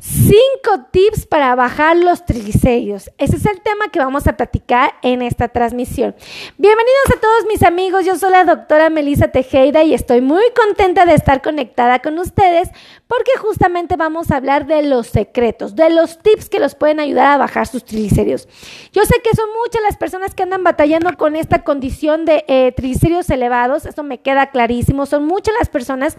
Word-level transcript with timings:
Cinco 0.00 0.86
tips 0.92 1.19
para 1.30 1.54
bajar 1.54 1.96
los 1.96 2.26
triglicéridos. 2.26 3.12
Ese 3.16 3.36
es 3.36 3.46
el 3.46 3.60
tema 3.60 3.88
que 3.92 4.00
vamos 4.00 4.26
a 4.26 4.36
platicar 4.36 4.94
en 5.00 5.22
esta 5.22 5.46
transmisión. 5.46 6.16
Bienvenidos 6.58 7.10
a 7.16 7.20
todos 7.20 7.46
mis 7.46 7.62
amigos. 7.62 8.04
Yo 8.04 8.16
soy 8.16 8.32
la 8.32 8.44
doctora 8.44 8.90
Melissa 8.90 9.28
Tejeda 9.28 9.84
y 9.84 9.94
estoy 9.94 10.22
muy 10.22 10.42
contenta 10.56 11.06
de 11.06 11.14
estar 11.14 11.40
conectada 11.40 12.00
con 12.00 12.18
ustedes 12.18 12.70
porque 13.06 13.30
justamente 13.38 13.94
vamos 13.96 14.30
a 14.30 14.36
hablar 14.36 14.66
de 14.66 14.82
los 14.82 15.06
secretos, 15.06 15.76
de 15.76 15.90
los 15.90 16.18
tips 16.18 16.48
que 16.48 16.58
los 16.58 16.74
pueden 16.74 16.98
ayudar 16.98 17.26
a 17.26 17.38
bajar 17.38 17.68
sus 17.68 17.84
triglicéridos. 17.84 18.48
Yo 18.92 19.04
sé 19.04 19.14
que 19.22 19.34
son 19.34 19.48
muchas 19.62 19.82
las 19.82 19.96
personas 19.96 20.34
que 20.34 20.42
andan 20.42 20.64
batallando 20.64 21.16
con 21.16 21.36
esta 21.36 21.62
condición 21.62 22.24
de 22.24 22.44
eh, 22.48 22.72
triglicéridos 22.72 23.30
elevados. 23.30 23.86
Eso 23.86 24.02
me 24.02 24.18
queda 24.18 24.50
clarísimo. 24.50 25.06
Son 25.06 25.26
muchas 25.26 25.54
las 25.58 25.68
personas. 25.68 26.16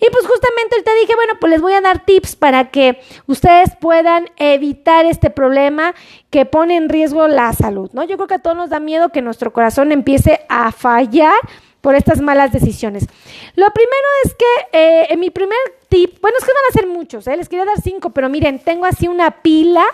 Y 0.00 0.10
pues 0.10 0.26
justamente 0.26 0.74
ahorita 0.74 0.94
dije, 1.00 1.14
bueno, 1.14 1.34
pues 1.40 1.50
les 1.50 1.60
voy 1.60 1.74
a 1.74 1.80
dar 1.80 2.04
tips 2.04 2.34
para 2.34 2.70
que 2.70 3.00
ustedes 3.26 3.70
puedan 3.80 4.28
evitar 4.54 5.06
este 5.06 5.30
problema 5.30 5.94
que 6.30 6.44
pone 6.44 6.76
en 6.76 6.88
riesgo 6.88 7.28
la 7.28 7.52
salud, 7.52 7.90
¿no? 7.92 8.04
Yo 8.04 8.16
creo 8.16 8.28
que 8.28 8.34
a 8.34 8.38
todos 8.38 8.56
nos 8.56 8.70
da 8.70 8.80
miedo 8.80 9.10
que 9.10 9.22
nuestro 9.22 9.52
corazón 9.52 9.92
empiece 9.92 10.40
a 10.48 10.72
fallar 10.72 11.34
por 11.80 11.94
estas 11.94 12.20
malas 12.20 12.52
decisiones. 12.52 13.06
Lo 13.54 13.66
primero 13.70 14.06
es 14.24 14.34
que 14.34 14.78
eh, 14.78 15.06
en 15.10 15.20
mi 15.20 15.30
primer 15.30 15.58
tip, 15.88 16.20
bueno, 16.20 16.36
es 16.38 16.44
que 16.44 16.52
van 16.52 16.70
a 16.70 16.72
ser 16.72 16.86
muchos, 16.86 17.26
¿eh? 17.26 17.36
les 17.36 17.48
quería 17.48 17.64
dar 17.64 17.80
cinco, 17.80 18.10
pero 18.10 18.28
miren, 18.28 18.58
tengo 18.58 18.84
así 18.84 19.08
una 19.08 19.30
pila, 19.30 19.84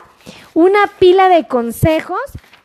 una 0.54 0.86
pila 0.98 1.28
de 1.28 1.46
consejos 1.46 2.20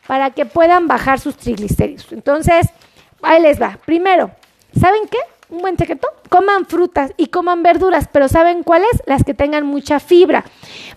para 0.06 0.30
que 0.30 0.46
puedan 0.46 0.88
bajar 0.88 1.20
sus 1.20 1.36
triglicéridos. 1.36 2.12
Entonces, 2.12 2.66
ahí 3.22 3.40
les 3.40 3.60
va. 3.60 3.78
Primero, 3.84 4.30
¿saben 4.78 5.02
qué? 5.08 5.18
Un 5.50 5.58
buen 5.58 5.76
secreto, 5.76 6.08
coman 6.28 6.66
frutas 6.66 7.12
y 7.16 7.26
coman 7.26 7.62
verduras, 7.62 8.08
pero 8.12 8.28
¿saben 8.28 8.62
cuáles? 8.62 8.90
Las 9.06 9.24
que 9.24 9.34
tengan 9.34 9.66
mucha 9.66 10.00
fibra. 10.00 10.44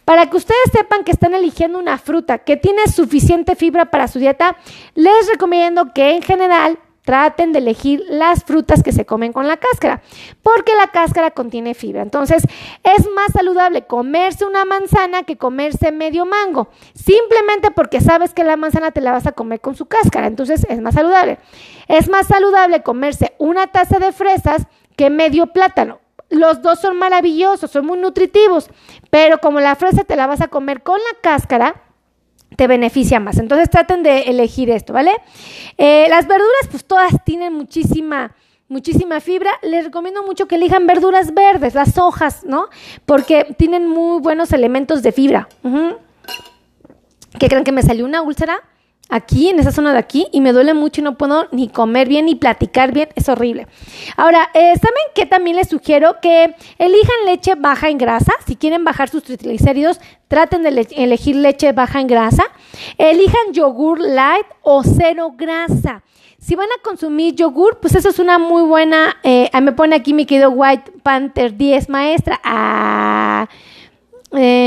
Para 0.06 0.30
que 0.30 0.38
ustedes 0.38 0.72
sepan 0.72 1.04
que 1.04 1.12
están 1.12 1.34
eligiendo 1.34 1.80
una 1.80 1.98
fruta 1.98 2.40
que 2.40 2.58
tiene 2.58 2.88
suficiente 2.88 3.56
fibra 3.56 3.86
para 3.86 4.08
su 4.08 4.20
dieta, 4.20 4.58
les 4.96 5.28
recomiendo 5.30 5.94
que 5.94 6.12
en 6.12 6.22
general 6.22 6.78
traten 7.04 7.52
de 7.52 7.60
elegir 7.60 8.04
las 8.08 8.44
frutas 8.44 8.82
que 8.82 8.92
se 8.92 9.06
comen 9.06 9.34
con 9.34 9.48
la 9.48 9.58
cáscara, 9.58 10.02
porque 10.42 10.76
la 10.76 10.88
cáscara 10.88 11.32
contiene 11.32 11.74
fibra. 11.74 12.02
Entonces, 12.02 12.44
es 12.84 13.10
más 13.12 13.32
saludable 13.34 13.86
comerse 13.86 14.46
una 14.46 14.66
manzana 14.66 15.24
que 15.24 15.38
comerse 15.38 15.92
medio 15.92 16.26
mango, 16.26 16.70
simplemente 16.94 17.72
porque 17.72 18.02
sabes 18.02 18.34
que 18.34 18.44
la 18.44 18.58
manzana 18.58 18.92
te 18.92 19.02
la 19.02 19.12
vas 19.12 19.28
a 19.28 19.34
comer 19.34 19.60
con 19.60 19.76
su 19.76 19.86
cáscara, 19.86 20.28
entonces 20.28 20.66
es 20.70 20.82
más 20.82 20.96
saludable. 20.96 21.40
Es 21.88 22.10
más 22.10 22.28
saludable 22.28 22.82
comerse 22.82 23.34
una 23.38 23.68
taza 23.68 24.00
de 24.00 24.12
fresas 24.12 24.64
que 24.96 25.10
medio 25.10 25.48
plátano. 25.48 26.00
Los 26.30 26.62
dos 26.62 26.80
son 26.80 26.98
maravillosos, 26.98 27.70
son 27.70 27.86
muy 27.86 27.98
nutritivos, 28.00 28.70
pero 29.10 29.40
como 29.40 29.60
la 29.60 29.76
fresa 29.76 30.04
te 30.04 30.16
la 30.16 30.26
vas 30.26 30.42
a 30.42 30.48
comer 30.48 30.82
con 30.82 30.98
la 30.98 31.20
cáscara, 31.22 31.84
te 32.56 32.68
beneficia 32.68 33.20
más. 33.20 33.38
Entonces 33.38 33.70
traten 33.70 34.04
de 34.04 34.24
elegir 34.24 34.70
esto, 34.70 34.94
¿vale? 34.94 35.12
Eh, 35.78 36.08
las 36.10 36.28
verduras, 36.28 36.68
pues 36.70 36.86
todas 36.86 37.12
tienen 37.26 37.54
muchísima, 37.54 38.36
muchísima 38.68 39.20
fibra. 39.20 39.52
Les 39.62 39.86
recomiendo 39.86 40.24
mucho 40.24 40.48
que 40.48 40.56
elijan 40.56 40.88
verduras 40.88 41.34
verdes, 41.34 41.76
las 41.76 41.98
hojas, 41.98 42.44
¿no? 42.46 42.68
Porque 43.06 43.56
tienen 43.58 43.88
muy 43.88 44.22
buenos 44.22 44.52
elementos 44.54 45.04
de 45.04 45.12
fibra. 45.12 45.48
¿Qué 47.40 47.48
creen 47.48 47.64
que 47.64 47.72
me 47.72 47.82
salió 47.82 48.06
una 48.06 48.22
úlcera? 48.22 48.62
Aquí, 49.14 49.50
en 49.50 49.60
esa 49.60 49.72
zona 49.72 49.94
de 49.94 50.00
aquí, 50.00 50.28
y 50.32 50.42
me 50.42 50.54
duele 50.54 50.74
mucho 50.74 51.02
y 51.02 51.04
no 51.04 51.18
puedo 51.18 51.48
ni 51.52 51.68
comer 51.70 52.08
bien 52.08 52.26
ni 52.26 52.36
platicar 52.36 52.92
bien, 52.92 53.10
es 53.16 53.30
horrible. 53.30 53.68
Ahora, 54.18 54.50
eh, 54.54 54.74
¿saben 54.76 55.06
qué 55.14 55.26
también 55.26 55.56
les 55.56 55.70
sugiero? 55.70 56.18
Que 56.22 56.56
elijan 56.80 57.26
leche 57.26 57.54
baja 57.56 57.90
en 57.90 58.00
grasa, 58.00 58.34
si 58.46 58.56
quieren 58.56 58.84
bajar 58.84 59.10
sus 59.10 59.24
triglicéridos, 59.24 60.02
traten 60.28 60.64
de 60.64 60.88
elegir 60.96 61.36
leche 61.36 61.72
baja 61.74 62.02
en 62.02 62.08
grasa, 62.08 62.44
elijan 62.98 63.54
yogur 63.54 64.00
light 64.00 64.48
o 64.64 64.84
cero 64.84 65.34
grasa. 65.38 66.04
Si 66.40 66.56
van 66.56 66.68
a 66.78 66.82
consumir 66.82 67.36
yogur, 67.36 67.80
pues 67.80 67.96
eso 67.96 68.10
es 68.10 68.20
una 68.20 68.38
muy 68.40 68.64
buena, 68.64 69.16
eh, 69.24 69.50
me 69.62 69.72
pone 69.72 69.96
aquí 69.96 70.14
mi 70.14 70.26
querido 70.26 70.50
White 70.50 70.92
Panther 71.04 71.56
10 71.56 71.88
maestra. 71.88 72.40
Ah, 72.44 73.48
eh, 74.36 74.63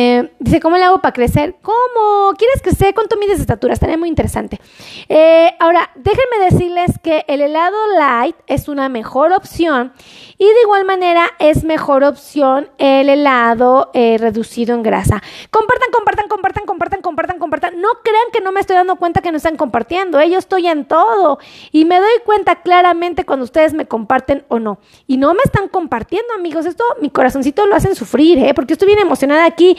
dice, 0.46 0.60
¿cómo 0.60 0.76
le 0.76 0.84
hago 0.84 1.00
para 1.00 1.12
crecer? 1.12 1.56
¿Cómo? 1.60 2.32
¿Quieres 2.38 2.62
crecer? 2.62 2.94
¿Cuánto 2.94 3.16
mides 3.16 3.38
de 3.38 3.42
estatura? 3.42 3.74
Estaría 3.74 3.98
muy 3.98 4.08
interesante. 4.08 4.60
Eh, 5.08 5.54
ahora, 5.58 5.90
déjenme 5.96 6.50
decirles 6.50 6.92
que 7.02 7.24
el 7.28 7.40
helado 7.40 7.76
light 7.98 8.36
es 8.46 8.68
una 8.68 8.88
mejor 8.88 9.32
opción 9.32 9.92
y 10.38 10.44
de 10.44 10.60
igual 10.62 10.84
manera 10.84 11.30
es 11.38 11.64
mejor 11.64 12.04
opción 12.04 12.68
el 12.78 13.08
helado 13.08 13.90
eh, 13.92 14.16
reducido 14.18 14.74
en 14.74 14.82
grasa. 14.82 15.22
Compartan, 15.50 15.88
compartan, 15.92 16.28
compartan, 16.28 16.64
compartan, 16.64 17.00
compartan, 17.00 17.38
compartan. 17.38 17.80
No 17.80 17.88
crean 18.04 18.26
que 18.32 18.40
no 18.40 18.52
me 18.52 18.60
estoy 18.60 18.76
dando 18.76 18.96
cuenta 18.96 19.22
que 19.22 19.32
no 19.32 19.38
están 19.38 19.56
compartiendo. 19.56 20.22
Yo 20.22 20.38
estoy 20.38 20.68
en 20.68 20.84
todo 20.84 21.38
y 21.72 21.84
me 21.86 21.98
doy 21.98 22.20
cuenta 22.24 22.62
claramente 22.62 23.24
cuando 23.24 23.44
ustedes 23.44 23.74
me 23.74 23.86
comparten 23.86 24.44
o 24.48 24.60
no. 24.60 24.78
Y 25.06 25.16
no 25.16 25.34
me 25.34 25.40
están 25.44 25.68
compartiendo, 25.68 26.34
amigos. 26.34 26.66
Esto, 26.66 26.84
mi 27.00 27.10
corazoncito 27.10 27.66
lo 27.66 27.74
hacen 27.74 27.96
sufrir, 27.96 28.38
¿eh? 28.38 28.54
Porque 28.54 28.74
estoy 28.74 28.86
bien 28.86 29.00
emocionada 29.00 29.44
aquí 29.44 29.76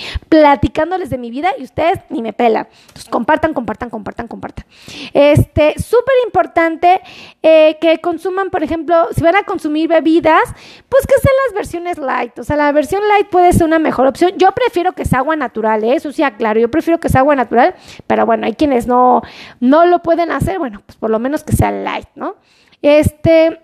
platicándoles 0.57 1.12
de 1.12 1.18
mi 1.19 1.29
vida 1.29 1.50
y 1.57 1.63
ustedes 1.63 2.00
ni 2.09 2.22
me 2.22 2.34
pelan. 2.34 2.68
Entonces, 2.88 3.09
compartan, 3.09 3.53
compartan, 3.53 3.90
compartan, 3.90 4.28
compartan. 4.28 4.66
Este, 5.13 5.75
súper 5.79 6.16
importante 6.25 7.00
eh, 7.44 7.78
que 7.79 8.00
consuman, 8.00 8.50
por 8.50 8.63
ejemplo, 8.63 9.09
si 9.13 9.22
van 9.22 9.35
a 9.35 9.44
consumir 9.44 9.88
bebidas, 9.88 10.44
pues 10.90 11.06
que 11.06 11.13
sean 11.22 11.35
las 11.46 11.53
versiones 11.53 11.97
light. 12.00 12.40
O 12.40 12.44
sea, 12.44 12.56
la 12.56 12.72
versión 12.72 13.03
light 13.07 13.28
puede 13.29 13.53
ser 13.53 13.66
una 13.66 13.78
mejor 13.78 14.07
opción. 14.07 14.31
Yo 14.38 14.51
prefiero 14.51 14.94
que 14.94 15.06
sea 15.06 15.19
agua 15.19 15.35
natural, 15.35 15.84
¿eh? 15.84 15.96
eso 15.96 16.12
sí, 16.12 16.23
claro, 16.38 16.59
yo 16.59 16.72
prefiero 16.72 17.00
que 17.00 17.09
sea 17.09 17.22
agua 17.22 17.35
natural, 17.35 17.75
pero 18.07 18.25
bueno, 18.25 18.47
hay 18.47 18.53
quienes 18.53 18.88
no, 18.88 19.22
no 19.59 19.85
lo 19.85 20.00
pueden 20.00 20.31
hacer, 20.31 20.57
bueno, 20.57 20.81
pues 20.85 20.97
por 20.97 21.12
lo 21.12 21.19
menos 21.19 21.44
que 21.44 21.53
sea 21.56 21.72
light, 21.72 22.07
¿no? 22.16 22.35
Este, 22.81 23.62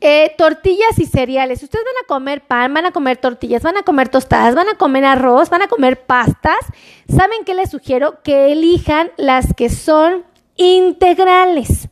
eh, 0.00 0.34
tortillas 0.36 0.98
y 0.98 1.06
cereales. 1.06 1.62
Ustedes 1.62 1.84
van 1.84 2.04
a 2.04 2.06
comer 2.06 2.42
pan, 2.46 2.72
van 2.72 2.86
a 2.86 2.92
comer 2.92 3.16
tortillas, 3.16 3.62
van 3.62 3.76
a 3.76 3.82
comer 3.82 4.08
tostadas, 4.08 4.54
van 4.54 4.68
a 4.68 4.74
comer 4.74 5.04
arroz, 5.04 5.50
van 5.50 5.62
a 5.62 5.68
comer 5.68 6.04
pastas. 6.04 6.58
¿Saben 7.08 7.44
qué 7.44 7.54
les 7.54 7.70
sugiero? 7.70 8.22
Que 8.22 8.52
elijan 8.52 9.10
las 9.16 9.54
que 9.54 9.68
son 9.68 10.24
integrales. 10.56 11.88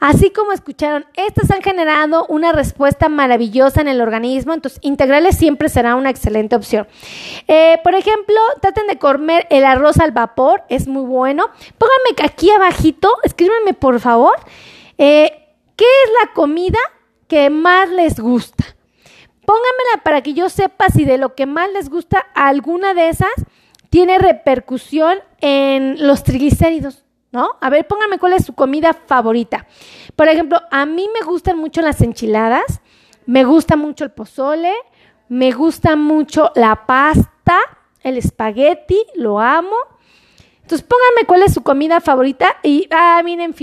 Así 0.00 0.30
como 0.30 0.52
escucharon, 0.52 1.06
estas 1.14 1.50
han 1.50 1.62
generado 1.62 2.26
una 2.28 2.52
respuesta 2.52 3.08
maravillosa 3.08 3.80
en 3.80 3.88
el 3.88 4.00
organismo, 4.00 4.52
entonces 4.52 4.78
integrales 4.82 5.36
siempre 5.36 5.68
será 5.68 5.96
una 5.96 6.10
excelente 6.10 6.56
opción. 6.56 6.86
Eh, 7.48 7.78
por 7.82 7.94
ejemplo, 7.94 8.36
traten 8.60 8.86
de 8.86 8.98
comer 8.98 9.46
el 9.50 9.64
arroz 9.64 9.98
al 9.98 10.12
vapor, 10.12 10.64
es 10.68 10.86
muy 10.86 11.04
bueno. 11.04 11.48
Pónganme 11.78 12.24
aquí 12.24 12.50
abajito, 12.50 13.10
escríbanme 13.22 13.74
por 13.74 14.00
favor, 14.00 14.34
eh, 14.98 15.30
¿qué 15.76 15.84
es 15.84 16.10
la 16.22 16.32
comida 16.34 16.78
que 17.28 17.50
más 17.50 17.88
les 17.90 18.18
gusta. 18.20 18.64
Pónganmela 19.44 20.02
para 20.02 20.22
que 20.22 20.34
yo 20.34 20.48
sepa 20.48 20.88
si 20.88 21.04
de 21.04 21.18
lo 21.18 21.34
que 21.34 21.46
más 21.46 21.70
les 21.72 21.88
gusta 21.88 22.18
alguna 22.34 22.94
de 22.94 23.08
esas 23.08 23.32
tiene 23.90 24.18
repercusión 24.18 25.18
en 25.40 26.06
los 26.06 26.24
triglicéridos, 26.24 27.04
¿no? 27.30 27.50
A 27.60 27.70
ver, 27.70 27.86
pónganme 27.86 28.18
cuál 28.18 28.32
es 28.32 28.44
su 28.44 28.54
comida 28.54 28.92
favorita. 28.92 29.66
Por 30.16 30.28
ejemplo, 30.28 30.60
a 30.70 30.84
mí 30.84 31.08
me 31.14 31.24
gustan 31.24 31.58
mucho 31.58 31.80
las 31.80 32.00
enchiladas, 32.02 32.80
me 33.24 33.44
gusta 33.44 33.76
mucho 33.76 34.04
el 34.04 34.10
pozole, 34.10 34.72
me 35.28 35.52
gusta 35.52 35.96
mucho 35.96 36.50
la 36.56 36.86
pasta, 36.86 37.58
el 38.02 38.18
espagueti, 38.18 38.98
lo 39.14 39.40
amo. 39.40 39.76
Entonces 40.62 40.86
pónganme 40.86 41.26
cuál 41.26 41.42
es 41.42 41.54
su 41.54 41.62
comida 41.62 42.00
favorita 42.00 42.56
y, 42.62 42.88
ah, 42.90 43.22
miren, 43.24 43.54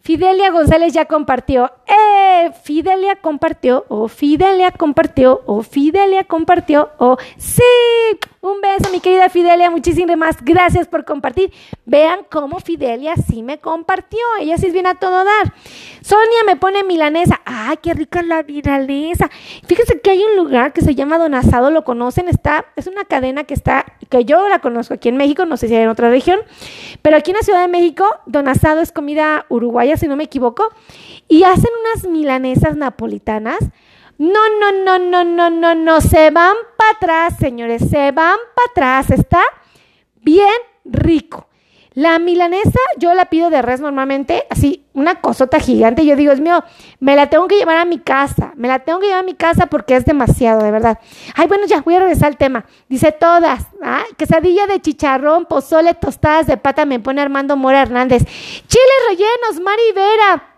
Fidelia 0.00 0.50
González 0.50 0.92
ya 0.92 1.04
compartió. 1.04 1.70
¡Eh! 1.86 2.50
Fidelia 2.62 3.16
compartió, 3.16 3.84
o 3.88 4.08
Fidelia 4.08 4.70
compartió, 4.70 5.42
o 5.46 5.62
Fidelia 5.62 6.24
compartió, 6.24 6.90
o 6.98 7.18
sí. 7.36 7.62
Un 8.40 8.60
beso, 8.60 8.90
mi 8.92 9.00
querida 9.00 9.28
Fidelia. 9.28 9.68
Muchísimas 9.68 10.36
gracias 10.42 10.86
por 10.86 11.04
compartir. 11.04 11.52
Vean 11.84 12.20
cómo 12.30 12.60
Fidelia 12.60 13.14
sí 13.16 13.42
me 13.42 13.58
compartió. 13.58 14.20
Ella 14.40 14.56
sí 14.56 14.66
es 14.66 14.72
bien 14.72 14.86
a 14.86 14.94
todo 14.94 15.24
dar. 15.24 15.52
Sonia 16.02 16.44
me 16.46 16.54
pone 16.54 16.84
milanesa. 16.84 17.40
¡Ay, 17.44 17.78
qué 17.82 17.94
rica 17.94 18.22
la 18.22 18.44
milanesa! 18.44 19.28
Fíjense 19.66 20.00
que 20.00 20.10
hay 20.10 20.22
un 20.22 20.36
lugar 20.36 20.72
que 20.72 20.82
se 20.82 20.94
llama 20.94 21.18
Don 21.18 21.34
Asado. 21.34 21.72
¿Lo 21.72 21.82
conocen? 21.82 22.28
Está, 22.28 22.66
es 22.76 22.86
una 22.86 23.04
cadena 23.04 23.42
que 23.42 23.54
está, 23.54 23.84
que 24.08 24.24
yo 24.24 24.48
la 24.48 24.60
conozco 24.60 24.94
aquí 24.94 25.08
en 25.08 25.16
México. 25.16 25.44
No 25.44 25.56
sé 25.56 25.66
si 25.66 25.74
hay 25.74 25.82
en 25.82 25.88
otra 25.88 26.08
región. 26.08 26.38
Pero 27.02 27.16
aquí 27.16 27.32
en 27.32 27.38
la 27.38 27.42
Ciudad 27.42 27.62
de 27.62 27.68
México, 27.68 28.06
Don 28.26 28.46
Asado 28.46 28.80
es 28.80 28.92
comida 28.92 29.46
uruguaya 29.48 29.87
si 29.96 30.08
no 30.08 30.16
me 30.16 30.24
equivoco, 30.24 30.68
y 31.28 31.44
hacen 31.44 31.70
unas 31.84 32.08
milanesas 32.08 32.76
napolitanas. 32.76 33.58
No, 34.18 34.40
no, 34.60 34.72
no, 34.84 34.98
no, 34.98 35.24
no, 35.24 35.50
no, 35.50 35.74
no, 35.74 36.00
se 36.00 36.30
van 36.30 36.56
para 36.76 36.90
atrás, 36.90 37.38
señores, 37.38 37.88
se 37.88 38.10
van 38.10 38.36
para 38.54 38.70
atrás, 38.70 39.10
está 39.10 39.42
bien 40.22 40.48
rico. 40.84 41.48
La 41.94 42.18
milanesa 42.18 42.80
yo 42.98 43.14
la 43.14 43.26
pido 43.26 43.50
de 43.50 43.62
res 43.62 43.80
normalmente, 43.80 44.44
así, 44.50 44.86
una 44.98 45.20
cosota 45.20 45.60
gigante. 45.60 46.04
Yo 46.04 46.16
digo, 46.16 46.32
es 46.32 46.40
mío, 46.40 46.62
me 47.00 47.16
la 47.16 47.30
tengo 47.30 47.48
que 47.48 47.56
llevar 47.56 47.76
a 47.76 47.84
mi 47.84 47.98
casa. 47.98 48.52
Me 48.56 48.68
la 48.68 48.80
tengo 48.80 48.98
que 49.00 49.06
llevar 49.06 49.22
a 49.22 49.26
mi 49.26 49.34
casa 49.34 49.66
porque 49.66 49.96
es 49.96 50.04
demasiado, 50.04 50.62
de 50.62 50.70
verdad. 50.70 50.98
Ay, 51.34 51.46
bueno, 51.46 51.66
ya 51.66 51.80
voy 51.80 51.94
a 51.94 52.00
regresar 52.00 52.28
al 52.28 52.36
tema. 52.36 52.64
Dice 52.88 53.12
todas. 53.12 53.66
¿ah? 53.82 54.02
Quesadilla 54.16 54.66
de 54.66 54.80
chicharrón, 54.80 55.46
pozole, 55.46 55.94
tostadas 55.94 56.46
de 56.46 56.56
pata, 56.56 56.84
me 56.84 57.00
pone 57.00 57.20
Armando 57.20 57.56
Mora 57.56 57.82
Hernández. 57.82 58.24
Chiles 58.24 59.08
rellenos, 59.08 59.60
Mari 59.62 59.92
Vera. 59.94 60.54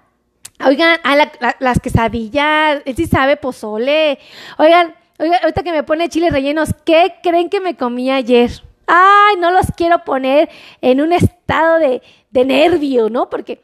Oigan, 0.67 0.99
a 1.05 1.17
las 1.59 1.81
quesadillas, 1.81 2.83
él 2.85 2.95
sí 2.95 3.07
sabe 3.07 3.37
pozole. 3.37 4.19
Oigan, 4.59 4.95
oigan, 5.19 5.39
ahorita 5.43 5.63
que 5.63 5.73
me 5.73 5.83
pone 5.83 6.09
chiles 6.11 6.33
rellenos, 6.33 6.75
¿qué 6.85 7.15
creen 7.23 7.49
que 7.49 7.61
me 7.61 7.77
comí 7.77 8.11
ayer? 8.11 8.51
Ay, 8.87 9.37
no 9.39 9.53
los 9.53 9.67
quiero 9.77 10.05
poner 10.05 10.51
en 10.83 11.01
un 11.01 11.13
estado 11.13 11.79
de, 11.79 12.03
de 12.31 12.45
nervio, 12.45 13.09
¿no? 13.09 13.31
Porque 13.31 13.63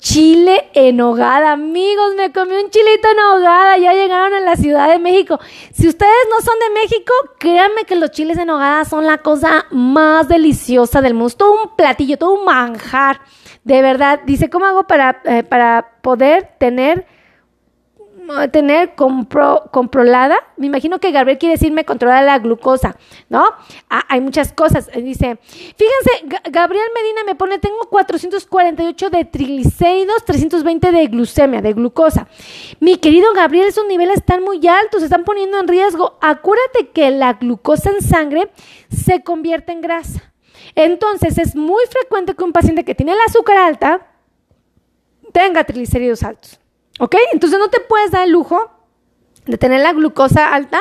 chile 0.00 0.70
en 0.72 1.00
hogada, 1.00 1.52
amigos, 1.52 2.14
me 2.16 2.32
comí 2.32 2.54
un 2.54 2.70
chilito 2.70 3.08
en 3.08 3.18
hogada, 3.18 3.76
ya 3.76 3.92
llegaron 3.92 4.32
a 4.32 4.40
la 4.40 4.56
Ciudad 4.56 4.88
de 4.88 4.98
México. 4.98 5.38
Si 5.72 5.86
ustedes 5.86 6.26
no 6.30 6.42
son 6.42 6.58
de 6.58 6.80
México, 6.80 7.12
créanme 7.38 7.84
que 7.84 7.96
los 7.96 8.10
chiles 8.10 8.38
en 8.38 8.50
hogada 8.50 8.84
son 8.86 9.06
la 9.06 9.18
cosa 9.18 9.66
más 9.70 10.26
deliciosa 10.26 11.02
del 11.02 11.14
mundo, 11.14 11.34
todo 11.36 11.62
un 11.62 11.76
platillo, 11.76 12.16
todo 12.16 12.32
un 12.32 12.46
manjar. 12.46 13.20
De 13.62 13.82
verdad, 13.82 14.20
dice, 14.24 14.48
¿cómo 14.48 14.64
hago 14.64 14.84
para, 14.84 15.20
eh, 15.24 15.42
para 15.42 15.98
poder 16.00 16.54
tener 16.58 17.06
tener 18.50 18.94
compro, 18.94 19.68
comprolada, 19.70 20.36
me 20.56 20.66
imagino 20.66 20.98
que 20.98 21.10
Gabriel 21.10 21.38
quiere 21.38 21.54
decirme 21.54 21.84
controlar 21.84 22.24
la 22.24 22.38
glucosa, 22.38 22.96
¿no? 23.28 23.44
Ah, 23.88 24.04
hay 24.08 24.20
muchas 24.20 24.52
cosas. 24.52 24.90
Dice, 24.94 25.38
fíjense, 25.42 26.40
Gabriel 26.50 26.84
Medina 26.94 27.24
me 27.24 27.34
pone, 27.34 27.58
tengo 27.58 27.88
448 27.88 29.10
de 29.10 29.24
triglicéridos, 29.24 30.24
320 30.24 30.92
de 30.92 31.06
glucemia, 31.06 31.60
de 31.60 31.72
glucosa. 31.72 32.28
Mi 32.78 32.96
querido 32.96 33.32
Gabriel, 33.34 33.68
esos 33.68 33.86
niveles 33.86 34.18
están 34.18 34.42
muy 34.42 34.66
altos, 34.66 35.00
se 35.00 35.06
están 35.06 35.24
poniendo 35.24 35.58
en 35.58 35.68
riesgo. 35.68 36.18
Acuérdate 36.20 36.88
que 36.90 37.10
la 37.10 37.34
glucosa 37.34 37.90
en 37.90 38.02
sangre 38.02 38.50
se 38.88 39.22
convierte 39.22 39.72
en 39.72 39.80
grasa. 39.80 40.32
Entonces 40.74 41.38
es 41.38 41.56
muy 41.56 41.82
frecuente 41.90 42.34
que 42.34 42.44
un 42.44 42.52
paciente 42.52 42.84
que 42.84 42.94
tiene 42.94 43.12
el 43.12 43.20
azúcar 43.26 43.56
alta 43.56 44.06
tenga 45.32 45.64
triglicéridos 45.64 46.22
altos. 46.22 46.59
¿Ok? 47.00 47.16
Entonces 47.32 47.58
no 47.58 47.68
te 47.70 47.80
puedes 47.80 48.10
dar 48.10 48.24
el 48.24 48.30
lujo 48.30 48.70
de 49.46 49.56
tener 49.56 49.80
la 49.80 49.94
glucosa 49.94 50.54
alta, 50.54 50.80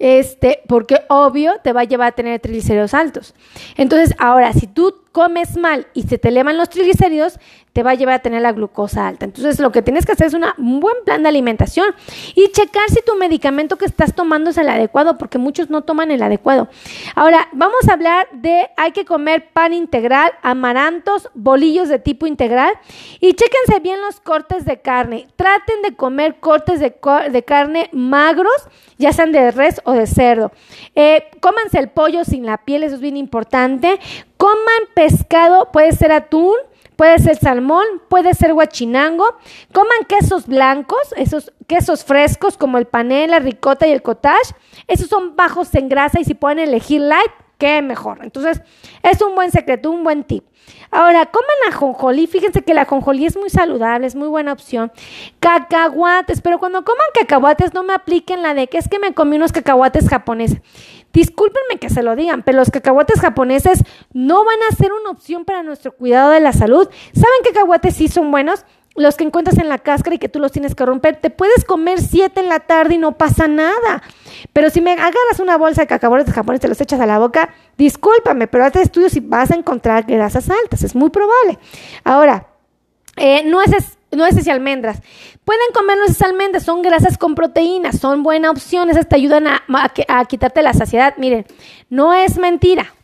este, 0.00 0.62
porque 0.68 1.02
obvio 1.08 1.60
te 1.62 1.72
va 1.72 1.82
a 1.82 1.84
llevar 1.84 2.08
a 2.08 2.12
tener 2.12 2.40
triglicéridos 2.40 2.92
altos. 2.92 3.34
Entonces, 3.76 4.16
ahora, 4.18 4.52
si 4.52 4.66
tú 4.66 5.03
comes 5.14 5.56
mal 5.56 5.86
y 5.94 6.02
se 6.02 6.18
te 6.18 6.28
elevan 6.28 6.58
los 6.58 6.68
triglicéridos, 6.68 7.38
te 7.72 7.84
va 7.84 7.92
a 7.92 7.94
llevar 7.94 8.16
a 8.16 8.18
tener 8.18 8.42
la 8.42 8.50
glucosa 8.50 9.06
alta. 9.06 9.24
Entonces, 9.24 9.60
lo 9.60 9.70
que 9.70 9.80
tienes 9.80 10.04
que 10.04 10.12
hacer 10.12 10.26
es 10.26 10.34
un 10.34 10.80
buen 10.80 10.96
plan 11.04 11.22
de 11.22 11.28
alimentación 11.28 11.86
y 12.34 12.50
checar 12.50 12.88
si 12.88 13.00
tu 13.00 13.14
medicamento 13.14 13.76
que 13.76 13.84
estás 13.84 14.12
tomando 14.12 14.50
es 14.50 14.58
el 14.58 14.68
adecuado, 14.68 15.16
porque 15.16 15.38
muchos 15.38 15.70
no 15.70 15.82
toman 15.82 16.10
el 16.10 16.20
adecuado. 16.20 16.68
Ahora, 17.14 17.48
vamos 17.52 17.88
a 17.88 17.92
hablar 17.92 18.26
de 18.32 18.68
hay 18.76 18.90
que 18.90 19.04
comer 19.04 19.50
pan 19.52 19.72
integral, 19.72 20.32
amarantos, 20.42 21.30
bolillos 21.34 21.88
de 21.88 22.00
tipo 22.00 22.26
integral 22.26 22.74
y 23.20 23.34
chéquense 23.34 23.78
bien 23.80 24.00
los 24.00 24.18
cortes 24.18 24.64
de 24.64 24.80
carne. 24.80 25.28
Traten 25.36 25.82
de 25.82 25.94
comer 25.94 26.40
cortes 26.40 26.80
de, 26.80 26.92
carne 27.44 27.88
magros, 27.92 28.68
ya 28.98 29.12
sean 29.12 29.30
de 29.30 29.52
res 29.52 29.80
o 29.84 29.92
de 29.92 30.08
cerdo. 30.08 30.50
Eh, 30.96 31.28
cómanse 31.38 31.78
el 31.78 31.88
pollo 31.88 32.24
sin 32.24 32.46
la 32.46 32.58
piel, 32.58 32.82
eso 32.82 32.96
es 32.96 33.00
bien 33.00 33.16
importante. 33.16 34.00
Coman 34.44 34.90
pescado, 34.92 35.72
puede 35.72 35.92
ser 35.92 36.12
atún, 36.12 36.54
puede 36.96 37.18
ser 37.18 37.36
salmón, 37.36 37.82
puede 38.10 38.34
ser 38.34 38.52
guachinango. 38.52 39.24
Coman 39.72 40.04
quesos 40.06 40.46
blancos, 40.46 41.14
esos 41.16 41.50
quesos 41.66 42.04
frescos 42.04 42.58
como 42.58 42.76
el 42.76 42.84
panela, 42.84 43.38
ricota 43.38 43.86
y 43.86 43.92
el 43.92 44.02
cottage. 44.02 44.54
Esos 44.86 45.08
son 45.08 45.34
bajos 45.34 45.74
en 45.74 45.88
grasa 45.88 46.20
y 46.20 46.24
si 46.24 46.34
pueden 46.34 46.58
elegir 46.58 47.00
light, 47.00 47.30
qué 47.56 47.80
mejor. 47.80 48.18
Entonces, 48.22 48.60
es 49.02 49.22
un 49.22 49.34
buen 49.34 49.50
secreto, 49.50 49.90
un 49.90 50.04
buen 50.04 50.24
tip. 50.24 50.44
Ahora, 50.90 51.24
coman 51.24 51.72
ajonjolí. 51.72 52.26
Fíjense 52.26 52.60
que 52.60 52.74
la 52.74 52.82
ajonjolí 52.82 53.24
es 53.24 53.38
muy 53.38 53.48
saludable, 53.48 54.06
es 54.06 54.14
muy 54.14 54.28
buena 54.28 54.52
opción. 54.52 54.92
Cacahuates, 55.40 56.42
pero 56.42 56.58
cuando 56.58 56.84
coman 56.84 57.06
cacahuates 57.14 57.72
no 57.72 57.82
me 57.82 57.94
apliquen 57.94 58.42
la 58.42 58.52
de 58.52 58.66
que 58.66 58.76
es 58.76 58.88
que 58.88 58.98
me 58.98 59.14
comí 59.14 59.36
unos 59.36 59.52
cacahuates 59.52 60.06
japoneses. 60.06 60.60
Discúlpenme 61.14 61.78
que 61.80 61.88
se 61.88 62.02
lo 62.02 62.16
digan, 62.16 62.42
pero 62.42 62.58
los 62.58 62.70
cacahuates 62.70 63.20
japoneses 63.20 63.84
no 64.12 64.44
van 64.44 64.58
a 64.68 64.74
ser 64.74 64.92
una 64.92 65.10
opción 65.10 65.44
para 65.44 65.62
nuestro 65.62 65.92
cuidado 65.92 66.32
de 66.32 66.40
la 66.40 66.52
salud. 66.52 66.88
¿Saben 67.12 67.38
qué 67.44 67.50
cacahuates 67.50 67.94
sí 67.94 68.08
son 68.08 68.32
buenos? 68.32 68.66
Los 68.96 69.16
que 69.16 69.24
encuentras 69.24 69.58
en 69.58 69.68
la 69.68 69.78
cáscara 69.78 70.16
y 70.16 70.18
que 70.18 70.28
tú 70.28 70.40
los 70.40 70.50
tienes 70.50 70.74
que 70.74 70.84
romper. 70.84 71.16
Te 71.16 71.30
puedes 71.30 71.64
comer 71.64 72.00
siete 72.00 72.40
en 72.40 72.48
la 72.48 72.60
tarde 72.60 72.96
y 72.96 72.98
no 72.98 73.16
pasa 73.16 73.46
nada. 73.46 74.02
Pero 74.52 74.70
si 74.70 74.80
me 74.80 74.92
agarras 74.92 75.38
una 75.40 75.56
bolsa 75.56 75.82
de 75.82 75.86
cacahuates 75.86 76.34
japoneses 76.34 76.60
y 76.60 76.62
te 76.62 76.68
los 76.68 76.80
echas 76.80 77.00
a 77.00 77.06
la 77.06 77.20
boca, 77.20 77.54
discúlpame, 77.78 78.48
pero 78.48 78.64
hazte 78.64 78.82
estudios 78.82 79.12
si 79.12 79.20
vas 79.20 79.52
a 79.52 79.54
encontrar 79.54 80.04
grasas 80.06 80.50
altas. 80.50 80.82
Es 80.82 80.96
muy 80.96 81.10
probable. 81.10 81.58
Ahora, 82.02 82.48
eh, 83.16 83.44
nueces 83.44 83.93
nueces 84.16 84.46
y 84.46 84.50
almendras. 84.50 85.00
Pueden 85.44 85.72
comer 85.72 85.98
nueces 85.98 86.20
y 86.20 86.24
almendras, 86.24 86.64
son 86.64 86.82
grasas 86.82 87.18
con 87.18 87.34
proteínas, 87.34 87.98
son 88.00 88.22
buena 88.22 88.50
opción, 88.50 88.90
esas 88.90 89.08
te 89.08 89.16
ayudan 89.16 89.46
a, 89.46 90.24
quitarte 90.28 90.62
la 90.62 90.72
saciedad. 90.72 91.14
Miren, 91.16 91.46
no 91.90 92.14
es 92.14 92.38
mentira. 92.38 92.94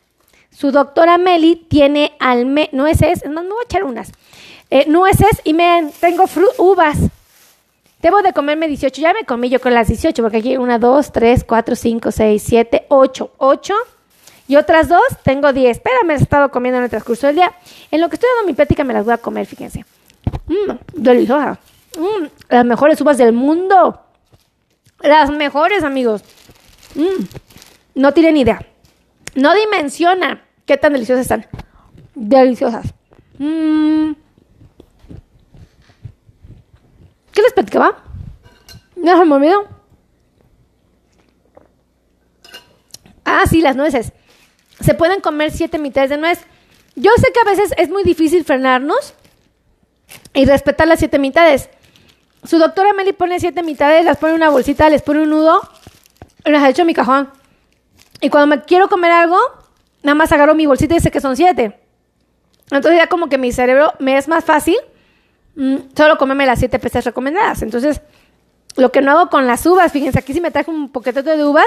Su 0.51 0.73
doctora 0.73 1.19
Meli 1.19 1.57
tiene 1.57 2.13
nueces, 2.73 3.25
no, 3.25 3.43
no 3.43 3.55
voy 3.55 3.63
a 3.63 3.65
echar 3.65 3.85
unas, 3.85 4.13
eh, 4.71 4.85
nueces 4.89 5.41
y 5.45 5.55
miren, 5.55 5.93
tengo 6.01 6.25
uvas. 6.59 6.99
Debo 8.03 8.23
de 8.23 8.33
comerme 8.33 8.67
18, 8.67 9.01
ya 9.01 9.13
me 9.13 9.25
comí 9.25 9.51
yo 9.51 9.61
con 9.61 9.75
las 9.75 9.89
18, 9.89 10.23
porque 10.23 10.39
aquí 10.39 10.57
una, 10.57 10.79
dos, 10.79 11.13
tres, 11.13 11.45
cuatro, 11.45 11.77
cinco, 11.77 12.11
seis, 12.11 12.43
siete, 12.47 12.87
ocho, 12.89 13.33
ocho. 13.37 13.75
Y 14.49 14.57
otras 14.57 14.89
dos, 14.89 15.05
tengo 15.23 15.53
10. 15.53 15.79
Pero 15.79 15.97
me 16.05 16.15
he 16.15 16.17
estado 16.17 16.51
comiendo 16.51 16.79
en 16.79 16.85
el 16.85 16.91
transcurso 16.91 17.29
del 17.29 17.37
día. 17.37 17.53
En 17.91 18.01
lo 18.01 18.09
que 18.09 18.17
estoy 18.17 18.29
dando 18.35 18.49
mi 18.49 18.55
plática 18.55 18.83
me 18.83 18.93
las 18.93 19.05
voy 19.05 19.15
a 19.15 19.19
comer, 19.19 19.47
fíjense. 19.47 19.85
Mmm, 20.51 20.79
deliciosa. 20.95 21.61
Mmm, 21.97 22.27
las 22.49 22.65
mejores 22.65 23.01
uvas 23.01 23.19
del 23.19 23.33
mundo. 23.33 24.01
Las 25.01 25.31
mejores, 25.31 25.85
amigos. 25.85 26.23
Mmm, 26.97 27.25
no 27.95 28.13
tienen 28.13 28.37
idea. 28.37 28.67
No 29.37 29.55
dimensiona 29.55 30.45
qué 30.67 30.77
tan 30.77 30.93
deliciosas 30.93 31.23
están. 31.23 31.47
Deliciosas. 32.17 32.93
Mmm. 33.39 34.13
¿Qué 37.31 37.43
les 37.43 37.53
platicaba? 37.53 38.03
¿No 38.97 39.17
se 39.17 39.25
me 39.25 39.35
olvidó? 39.37 39.69
Ah, 43.25 43.45
sí, 43.49 43.61
las 43.61 43.77
nueces. 43.77 44.13
Se 44.81 44.95
pueden 44.95 45.21
comer 45.21 45.53
siete 45.53 45.79
mitades 45.79 46.11
de 46.11 46.17
nuez. 46.17 46.41
Yo 46.97 47.13
sé 47.19 47.29
que 47.33 47.39
a 47.39 47.45
veces 47.45 47.73
es 47.79 47.89
muy 47.89 48.03
difícil 48.03 48.45
frenarnos 48.45 49.15
y 50.35 50.45
respetar 50.45 50.87
las 50.87 50.99
siete 50.99 51.19
mitades. 51.19 51.69
Su 52.45 52.59
doctora 52.59 52.93
Meli 52.93 53.13
pone 53.13 53.39
siete 53.41 53.63
mitades, 53.63 54.05
las 54.05 54.17
pone 54.17 54.33
en 54.33 54.37
una 54.37 54.51
bolsita, 54.51 54.89
les 54.89 55.03
pone 55.03 55.23
un 55.23 55.31
nudo 55.31 55.61
y 56.45 56.51
las 56.51 56.69
hecho 56.69 56.83
en 56.83 56.87
mi 56.87 56.95
cajón. 56.95 57.31
Y 58.21 58.31
cuando 58.31 58.57
me 58.57 58.63
quiero 58.63 58.89
comer 58.89 59.13
algo, 59.13 59.39
nada 60.03 60.15
más 60.15 60.33
agarro 60.33 60.55
mi 60.55 60.67
bolsita 60.67 60.95
y 60.95 61.01
sé 61.01 61.11
que 61.11 61.21
son 61.21 61.37
siete. 61.37 61.81
Entonces 62.71 63.01
ya 63.01 63.09
como 63.09 63.29
que 63.29 63.39
mi 63.39 63.53
cerebro 63.53 63.93
me 63.99 64.17
es 64.17 64.29
más 64.29 64.45
fácil 64.45 64.77
mm, 65.57 65.77
solo 65.97 66.17
comerme 66.19 66.47
las 66.47 66.59
siete 66.59 66.79
pesas 66.79 67.05
recomendadas. 67.05 67.63
Entonces, 67.63 68.01
lo 68.77 68.93
que 68.93 69.03
no 69.03 69.11
hago 69.13 69.31
con 69.31 69.47
las 69.47 69.67
uvas, 69.67 69.93
fíjense, 69.93 70.19
aquí 70.19 70.33
si 70.33 70.41
me 70.41 70.51
traje 70.51 70.71
un 70.71 70.91
poquetito 70.91 71.37
de 71.37 71.45
uvas, 71.45 71.67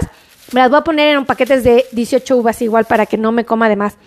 me 0.54 0.62
las 0.62 0.70
voy 0.70 0.80
a 0.80 0.84
poner 0.84 1.16
en 1.16 1.26
paquetes 1.26 1.64
de 1.64 1.86
18 1.92 2.38
uvas 2.38 2.62
igual 2.62 2.86
para 2.86 3.06
que 3.06 3.18
no 3.18 3.32
me 3.32 3.46
coma 3.46 3.70
de 3.70 3.76
más. 3.76 3.98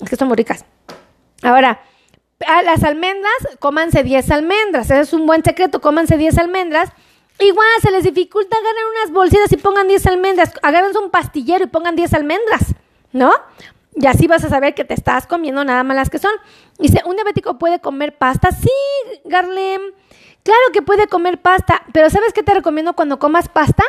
Es 0.00 0.10
que 0.10 0.16
son 0.16 0.28
muy 0.28 0.36
ricas. 0.36 0.64
Ahora, 1.42 1.80
a 2.46 2.62
las 2.62 2.82
almendras, 2.84 3.32
cómanse 3.58 4.02
10 4.02 4.30
almendras. 4.30 4.90
Ese 4.90 5.00
es 5.00 5.12
un 5.12 5.26
buen 5.26 5.42
secreto, 5.42 5.80
cómanse 5.80 6.16
10 6.16 6.38
almendras. 6.38 6.90
Igual 7.38 7.68
se 7.82 7.90
les 7.90 8.04
dificulta 8.04 8.56
agarrar 8.56 8.82
unas 8.92 9.12
bolsitas 9.12 9.52
y 9.52 9.56
pongan 9.56 9.88
10 9.88 10.06
almendras. 10.06 10.52
Agárrense 10.62 10.98
un 10.98 11.10
pastillero 11.10 11.64
y 11.64 11.68
pongan 11.68 11.96
10 11.96 12.14
almendras, 12.14 12.74
¿no? 13.12 13.32
Y 13.94 14.06
así 14.06 14.26
vas 14.26 14.44
a 14.44 14.48
saber 14.48 14.74
que 14.74 14.84
te 14.84 14.94
estás 14.94 15.26
comiendo 15.26 15.64
nada 15.64 15.82
más 15.82 15.96
las 15.96 16.10
que 16.10 16.18
son. 16.18 16.32
Dice, 16.78 17.02
¿un 17.06 17.16
diabético 17.16 17.58
puede 17.58 17.80
comer 17.80 18.16
pasta? 18.16 18.50
Sí, 18.52 18.70
Garlem. 19.24 19.80
Claro 20.42 20.60
que 20.72 20.82
puede 20.82 21.08
comer 21.08 21.40
pasta, 21.40 21.82
pero 21.92 22.08
¿sabes 22.08 22.32
qué 22.32 22.42
te 22.42 22.54
recomiendo 22.54 22.92
cuando 22.92 23.18
comas 23.18 23.48
pasta? 23.48 23.82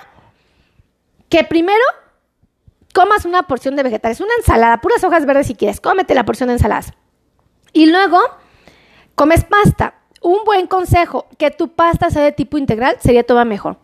Que 1.30 1.44
primero 1.44 1.84
comas 2.94 3.26
una 3.26 3.44
porción 3.44 3.76
de 3.76 3.84
vegetales, 3.84 4.22
una 4.22 4.34
ensalada, 4.40 4.82
puras 4.82 5.04
hojas 5.04 5.26
verdes 5.26 5.48
si 5.48 5.56
quieres, 5.56 5.80
cómete 5.80 6.16
la 6.16 6.26
porción 6.26 6.48
de 6.48 6.54
ensaladas. 6.54 6.94
Y 7.74 7.88
luego 7.88 8.20
comes 9.16 9.44
pasta. 9.44 9.96
Un 10.22 10.44
buen 10.46 10.68
consejo, 10.68 11.28
que 11.38 11.52
tu 11.52 11.70
pasta 11.70 12.10
sea 12.10 12.24
de 12.24 12.32
tipo 12.32 12.58
integral, 12.58 12.98
sería 13.00 13.24
todo 13.24 13.44
mejor. 13.46 13.78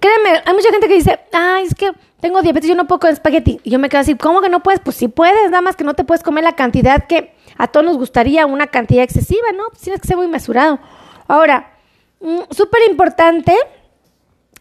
créeme, 0.00 0.42
hay 0.44 0.54
mucha 0.54 0.70
gente 0.70 0.88
que 0.88 0.94
dice, 0.94 1.20
ay, 1.32 1.64
es 1.64 1.74
que 1.74 1.92
tengo 2.20 2.42
diabetes, 2.42 2.68
yo 2.68 2.74
no 2.74 2.86
puedo 2.86 3.00
comer 3.00 3.14
espagueti. 3.14 3.60
Y 3.64 3.70
yo 3.70 3.78
me 3.78 3.88
quedo 3.88 4.00
así, 4.00 4.14
¿cómo 4.16 4.40
que 4.40 4.48
no 4.48 4.62
puedes? 4.62 4.80
Pues 4.80 4.96
sí 4.96 5.08
puedes, 5.08 5.50
nada 5.50 5.60
más 5.60 5.76
que 5.76 5.84
no 5.84 5.94
te 5.94 6.04
puedes 6.04 6.22
comer 6.22 6.44
la 6.44 6.56
cantidad 6.56 7.06
que 7.06 7.34
a 7.56 7.68
todos 7.68 7.86
nos 7.86 7.96
gustaría, 7.96 8.46
una 8.46 8.66
cantidad 8.66 9.04
excesiva, 9.04 9.52
¿no? 9.54 9.64
Pues 9.68 9.82
tienes 9.82 10.00
que 10.00 10.08
ser 10.08 10.16
muy 10.16 10.28
mesurado. 10.28 10.78
Ahora, 11.28 11.76
mm, 12.20 12.40
súper 12.50 12.82
importante, 12.90 13.54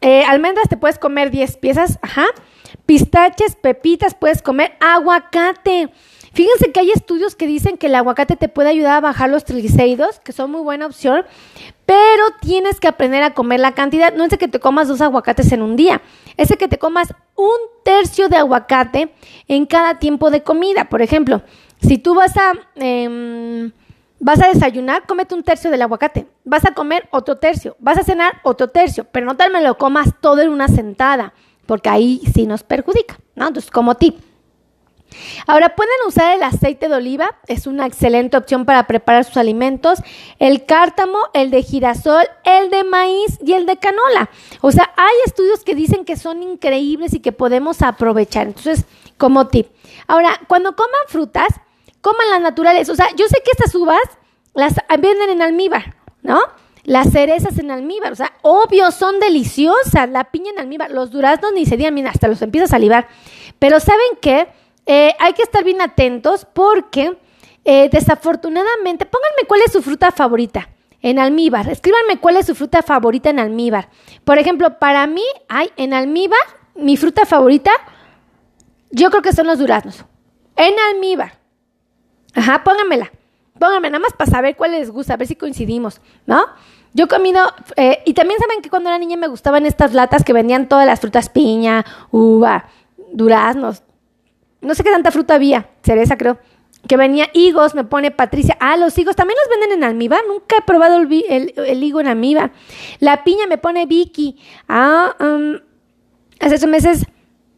eh, 0.01 0.23
almendras 0.25 0.67
te 0.69 0.77
puedes 0.77 0.99
comer 0.99 1.31
10 1.31 1.57
piezas, 1.57 1.99
ajá. 2.01 2.25
Pistaches, 2.85 3.55
pepitas, 3.55 4.13
puedes 4.13 4.41
comer 4.41 4.75
aguacate. 4.79 5.89
Fíjense 6.33 6.71
que 6.71 6.79
hay 6.79 6.89
estudios 6.89 7.35
que 7.35 7.45
dicen 7.45 7.77
que 7.77 7.85
el 7.85 7.95
aguacate 7.95 8.35
te 8.35 8.49
puede 8.49 8.69
ayudar 8.69 8.97
a 8.97 9.01
bajar 9.01 9.29
los 9.29 9.45
triglicéridos, 9.45 10.19
que 10.19 10.31
son 10.31 10.49
muy 10.49 10.61
buena 10.61 10.87
opción, 10.87 11.23
pero 11.85 12.23
tienes 12.41 12.79
que 12.79 12.87
aprender 12.87 13.21
a 13.21 13.35
comer 13.35 13.59
la 13.59 13.73
cantidad. 13.73 14.11
No 14.15 14.25
es 14.25 14.35
que 14.37 14.47
te 14.47 14.59
comas 14.59 14.87
dos 14.87 15.01
aguacates 15.01 15.51
en 15.51 15.61
un 15.61 15.75
día, 15.75 16.01
es 16.35 16.49
que 16.57 16.67
te 16.67 16.79
comas 16.79 17.13
un 17.35 17.57
tercio 17.83 18.29
de 18.29 18.37
aguacate 18.37 19.13
en 19.47 19.67
cada 19.67 19.99
tiempo 19.99 20.31
de 20.31 20.41
comida. 20.41 20.85
Por 20.85 21.03
ejemplo, 21.03 21.43
si 21.81 21.99
tú 21.99 22.15
vas 22.15 22.35
a... 22.35 22.53
Em, 22.75 23.71
vas 24.19 24.41
a 24.41 24.47
desayunar, 24.47 25.05
cómete 25.05 25.35
un 25.35 25.43
tercio 25.43 25.69
del 25.69 25.81
aguacate. 25.83 26.25
Vas 26.45 26.65
a 26.65 26.73
comer 26.73 27.07
otro 27.11 27.35
tercio. 27.37 27.75
Vas 27.79 27.99
a 27.99 28.03
cenar 28.03 28.39
otro 28.43 28.69
tercio. 28.69 29.05
Pero 29.11 29.25
no 29.25 29.35
tal 29.35 29.51
me 29.51 29.61
lo 29.61 29.77
comas 29.77 30.09
todo 30.19 30.41
en 30.41 30.49
una 30.49 30.67
sentada, 30.67 31.33
porque 31.67 31.89
ahí 31.89 32.21
sí 32.33 32.47
nos 32.47 32.63
perjudica, 32.63 33.19
¿no? 33.35 33.49
Entonces, 33.49 33.69
como 33.69 33.95
tip. 33.95 34.15
Ahora 35.47 35.75
pueden 35.75 35.93
usar 36.07 36.35
el 36.35 36.43
aceite 36.43 36.89
de 36.89 36.95
oliva, 36.95 37.37
es 37.47 37.67
una 37.67 37.85
excelente 37.85 38.37
opción 38.37 38.65
para 38.65 38.87
preparar 38.87 39.23
sus 39.23 39.37
alimentos, 39.37 39.99
el 40.39 40.65
cártamo, 40.65 41.17
el 41.33 41.51
de 41.51 41.61
girasol, 41.63 42.23
el 42.43 42.69
de 42.69 42.83
maíz 42.83 43.39
y 43.45 43.53
el 43.53 43.65
de 43.65 43.77
canola. 43.77 44.29
O 44.61 44.71
sea, 44.71 44.93
hay 44.95 45.15
estudios 45.25 45.63
que 45.63 45.75
dicen 45.75 46.05
que 46.05 46.17
son 46.17 46.43
increíbles 46.43 47.13
y 47.13 47.19
que 47.19 47.31
podemos 47.31 47.81
aprovechar. 47.81 48.47
Entonces, 48.47 48.85
como 49.17 49.47
tip. 49.47 49.67
Ahora, 50.07 50.39
cuando 50.47 50.75
coman 50.75 50.91
frutas, 51.07 51.47
coman 52.01 52.29
las 52.29 52.41
naturales. 52.41 52.89
O 52.89 52.95
sea, 52.95 53.07
yo 53.15 53.27
sé 53.27 53.37
que 53.43 53.51
estas 53.51 53.73
uvas 53.73 54.01
las 54.53 54.75
venden 54.99 55.29
en 55.29 55.41
almíbar, 55.41 55.95
¿no? 56.21 56.39
Las 56.83 57.11
cerezas 57.11 57.57
en 57.57 57.71
almíbar, 57.71 58.11
o 58.11 58.15
sea, 58.15 58.33
obvio, 58.41 58.91
son 58.91 59.19
deliciosas. 59.19 60.09
La 60.09 60.25
piña 60.25 60.51
en 60.51 60.59
almíbar, 60.59 60.91
los 60.91 61.11
duraznos 61.11 61.53
ni 61.53 61.65
se 61.65 61.77
digan, 61.77 61.93
mira, 61.93 62.11
hasta 62.11 62.27
los 62.27 62.41
empiezo 62.41 62.65
a 62.65 62.67
salivar. 62.67 63.07
Pero 63.57 63.79
¿saben 63.79 64.17
qué? 64.21 64.49
Eh, 64.85 65.15
hay 65.19 65.33
que 65.33 65.43
estar 65.43 65.63
bien 65.63 65.81
atentos 65.81 66.45
porque 66.51 67.17
eh, 67.65 67.89
desafortunadamente, 67.89 69.05
pónganme 69.05 69.47
cuál 69.47 69.61
es 69.61 69.71
su 69.71 69.81
fruta 69.81 70.11
favorita 70.11 70.69
en 71.01 71.19
almíbar. 71.19 71.69
Escríbanme 71.69 72.17
cuál 72.19 72.37
es 72.37 72.45
su 72.45 72.55
fruta 72.55 72.81
favorita 72.81 73.29
en 73.29 73.39
almíbar. 73.39 73.89
Por 74.23 74.37
ejemplo, 74.37 74.79
para 74.79 75.07
mí, 75.07 75.23
hay 75.47 75.71
en 75.77 75.93
almíbar, 75.93 76.39
mi 76.75 76.97
fruta 76.97 77.25
favorita, 77.25 77.71
yo 78.91 79.09
creo 79.09 79.21
que 79.21 79.33
son 79.33 79.47
los 79.47 79.59
duraznos. 79.59 80.05
En 80.55 80.73
almíbar. 80.91 81.39
Ajá, 82.35 82.63
pónganmela. 82.63 83.11
Pónganme 83.59 83.89
nada 83.89 83.99
más 83.99 84.13
para 84.13 84.29
saber 84.29 84.55
cuál 84.55 84.71
les 84.71 84.89
gusta, 84.89 85.13
a 85.13 85.17
ver 85.17 85.27
si 85.27 85.35
coincidimos, 85.35 86.01
¿no? 86.25 86.45
Yo 86.93 87.05
he 87.05 87.07
comido, 87.07 87.41
eh, 87.75 88.03
y 88.05 88.13
también 88.13 88.39
saben 88.39 88.61
que 88.61 88.69
cuando 88.69 88.89
era 88.89 88.99
niña 88.99 89.17
me 89.17 89.27
gustaban 89.27 89.65
estas 89.65 89.93
latas 89.93 90.23
que 90.23 90.33
vendían 90.33 90.67
todas 90.67 90.85
las 90.85 90.99
frutas, 90.99 91.29
piña, 91.29 91.85
uva, 92.11 92.65
duraznos, 93.11 93.83
no 94.63 94.73
sé 94.75 94.83
qué 94.83 94.89
tanta 94.89 95.11
fruta 95.11 95.35
había, 95.35 95.69
cereza 95.83 96.17
creo, 96.17 96.39
que 96.87 96.97
venía 96.97 97.29
higos, 97.33 97.75
me 97.75 97.83
pone 97.83 98.11
Patricia. 98.11 98.57
Ah, 98.59 98.75
los 98.77 98.97
higos 98.97 99.15
también 99.15 99.37
los 99.41 99.49
venden 99.49 99.77
en 99.77 99.83
almíbar, 99.83 100.21
nunca 100.27 100.57
he 100.57 100.61
probado 100.61 100.97
el, 100.97 101.83
higo 101.83 102.01
en 102.01 102.07
almíbar. 102.07 102.51
La 102.99 103.23
piña 103.23 103.47
me 103.47 103.57
pone 103.57 103.85
Vicky. 103.85 104.37
Ah, 104.67 105.15
um, 105.19 105.59
hace 106.39 106.55
esos 106.55 106.69
meses 106.69 107.05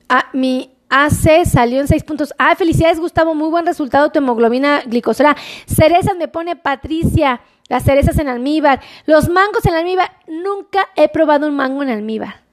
ah, 0.09 0.29
mi 0.33 0.71
AC 0.89 1.45
salió 1.45 1.81
en 1.81 1.87
seis 1.87 2.03
puntos. 2.03 2.33
Ah, 2.37 2.55
felicidades 2.55 2.99
Gustavo, 2.99 3.33
muy 3.33 3.49
buen 3.49 3.65
resultado 3.65 4.11
tu 4.11 4.19
hemoglobina 4.19 4.81
glicosora. 4.85 5.35
Cerezas 5.65 6.15
me 6.17 6.27
pone 6.27 6.55
Patricia, 6.55 7.41
las 7.67 7.83
cerezas 7.83 8.19
en 8.19 8.29
almíbar. 8.29 8.81
Los 9.05 9.29
mangos 9.29 9.65
en 9.65 9.73
almíbar, 9.73 10.11
nunca 10.27 10.89
he 10.95 11.09
probado 11.09 11.47
un 11.47 11.55
mango 11.55 11.81
en 11.81 11.89
almíbar. 11.89 12.43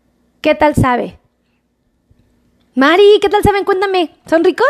¿Qué 0.40 0.54
tal 0.54 0.74
sabe? 0.74 1.18
Mari, 2.74 3.18
¿qué 3.20 3.28
tal 3.28 3.42
saben? 3.42 3.64
Cuéntame, 3.64 4.14
¿son 4.26 4.42
ricos? 4.42 4.66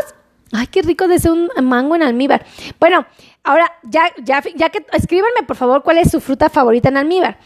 Ay, 0.53 0.67
qué 0.67 0.83
rico 0.83 1.07
de 1.07 1.19
ser 1.21 1.31
un 1.31 1.49
mango 1.63 1.95
en 1.95 2.03
almíbar. 2.03 2.45
Bueno, 2.81 3.07
ahora 3.45 3.73
ya, 3.85 4.13
ya, 4.23 4.43
ya 4.55 4.71
que 4.71 4.85
escríbanme 4.93 5.45
por 5.47 5.57
favor 5.57 5.83
cuál 5.83 5.99
es 5.99 6.11
su 6.11 6.21
fruta 6.21 6.51
favorita 6.51 6.89
en 6.89 6.97
almíbar. 6.97 7.39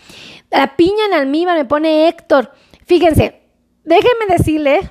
La 0.51 0.77
piña 0.77 1.05
en 1.07 1.15
almíbar 1.15 1.57
me 1.57 1.67
pone 1.67 2.09
Héctor. 2.09 2.53
Fíjense, 2.87 3.43
déjenme 3.85 4.27
decirle 4.29 4.91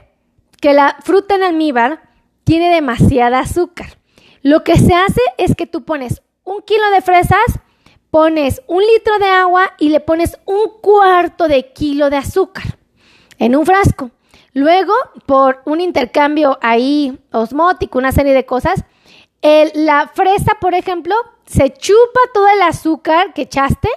que 0.62 0.74
la 0.74 0.98
fruta 1.04 1.36
en 1.36 1.44
almíbar 1.44 2.02
tiene 2.44 2.70
demasiada 2.70 3.40
azúcar. 3.40 3.98
Lo 4.44 4.64
que 4.64 4.78
se 4.78 4.94
hace 4.94 5.22
es 5.38 5.56
que 5.56 5.66
tú 5.66 5.84
pones 5.84 6.22
un 6.44 6.62
kilo 6.62 6.90
de 6.92 7.02
fresas, 7.02 7.60
pones 8.12 8.62
un 8.68 8.84
litro 8.84 9.18
de 9.18 9.26
agua 9.26 9.74
y 9.80 9.90
le 9.90 10.00
pones 10.00 10.38
un 10.46 10.80
cuarto 10.82 11.48
de 11.48 11.74
kilo 11.74 12.12
de 12.12 12.18
azúcar 12.18 12.78
en 13.40 13.56
un 13.56 13.66
frasco. 13.66 14.12
Luego, 14.56 14.94
por 15.26 15.62
un 15.66 15.82
intercambio 15.82 16.58
ahí 16.62 17.20
osmótico, 17.34 17.98
una 17.98 18.14
serie 18.14 18.34
de 18.34 18.46
cosas, 18.46 18.86
la 19.74 20.10
fresa, 20.14 20.54
por 20.62 20.74
ejemplo, 20.74 21.14
se 21.46 21.74
chupa 21.74 22.20
todo 22.34 22.48
el 22.48 22.62
azúcar 22.62 23.34
que 23.34 23.42
echaste, 23.42 23.90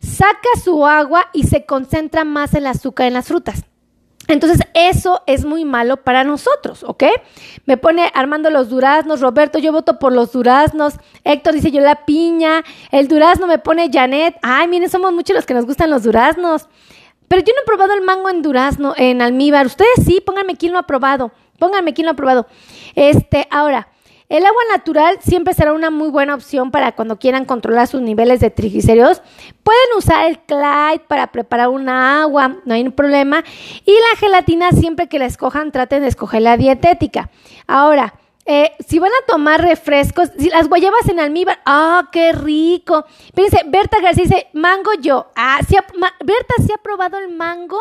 saca 0.00 0.48
su 0.64 0.86
agua 0.86 1.28
y 1.34 1.42
se 1.42 1.66
concentra 1.66 2.24
más 2.24 2.54
el 2.54 2.66
azúcar 2.66 3.06
en 3.06 3.12
las 3.12 3.28
frutas. 3.28 3.64
Entonces, 4.28 4.60
eso 4.72 5.22
es 5.26 5.44
muy 5.44 5.66
malo 5.66 5.98
para 5.98 6.24
nosotros, 6.24 6.84
¿ok? 6.84 7.04
Me 7.66 7.76
pone 7.76 8.10
Armando 8.14 8.48
los 8.48 8.70
duraznos, 8.70 9.20
Roberto, 9.20 9.58
yo 9.58 9.72
voto 9.72 9.98
por 9.98 10.14
los 10.14 10.32
duraznos, 10.32 10.94
Héctor 11.22 11.52
dice 11.52 11.70
yo 11.70 11.82
la 11.82 12.06
piña, 12.06 12.64
el 12.92 13.08
durazno 13.08 13.46
me 13.46 13.58
pone 13.58 13.90
Janet, 13.92 14.36
ay, 14.40 14.68
miren, 14.68 14.88
somos 14.88 15.12
muchos 15.12 15.36
los 15.36 15.44
que 15.44 15.52
nos 15.52 15.66
gustan 15.66 15.90
los 15.90 16.02
duraznos. 16.02 16.66
Pero 17.28 17.42
yo 17.42 17.52
no 17.54 17.62
he 17.62 17.66
probado 17.66 17.94
el 17.94 18.02
mango 18.02 18.28
en 18.30 18.42
durazno, 18.42 18.94
en 18.96 19.22
almíbar. 19.22 19.66
Ustedes 19.66 20.04
sí, 20.04 20.22
pónganme 20.24 20.56
quién 20.56 20.72
lo 20.72 20.78
ha 20.78 20.84
probado. 20.84 21.30
Pónganme 21.58 21.94
quién 21.94 22.06
lo 22.06 22.12
ha 22.12 22.16
probado. 22.16 22.46
Este, 22.94 23.46
ahora, 23.50 23.88
el 24.28 24.44
agua 24.44 24.60
natural 24.70 25.18
siempre 25.22 25.54
será 25.54 25.72
una 25.72 25.90
muy 25.90 26.10
buena 26.10 26.34
opción 26.34 26.70
para 26.70 26.92
cuando 26.92 27.18
quieran 27.18 27.46
controlar 27.46 27.86
sus 27.86 28.02
niveles 28.02 28.40
de 28.40 28.50
triglicéridos. 28.50 29.22
Pueden 29.62 29.96
usar 29.96 30.26
el 30.26 30.38
Clyde 30.40 31.04
para 31.08 31.28
preparar 31.28 31.68
una 31.70 32.22
agua, 32.22 32.56
no 32.66 32.74
hay 32.74 32.86
problema. 32.90 33.42
Y 33.86 33.92
la 33.92 34.18
gelatina, 34.18 34.72
siempre 34.72 35.08
que 35.08 35.18
la 35.18 35.24
escojan, 35.24 35.72
traten 35.72 36.02
de 36.02 36.08
escoger 36.08 36.42
la 36.42 36.58
dietética. 36.58 37.30
Ahora, 37.66 38.14
eh, 38.50 38.72
si 38.86 38.98
van 38.98 39.10
a 39.10 39.26
tomar 39.26 39.60
refrescos, 39.60 40.30
si 40.38 40.48
las 40.48 40.70
guayabas 40.70 41.06
en 41.10 41.20
almíbar, 41.20 41.58
¡ah, 41.66 42.08
qué 42.10 42.32
rico! 42.32 43.04
Fíjense, 43.34 43.60
Berta 43.66 44.00
García 44.00 44.24
dice, 44.24 44.46
mango 44.54 44.90
yo. 45.02 45.26
Ah, 45.36 45.60
sí 45.68 45.76
Berta 46.24 46.54
sí 46.58 46.72
ha 46.74 46.82
probado 46.82 47.18
el 47.18 47.28
mango 47.28 47.78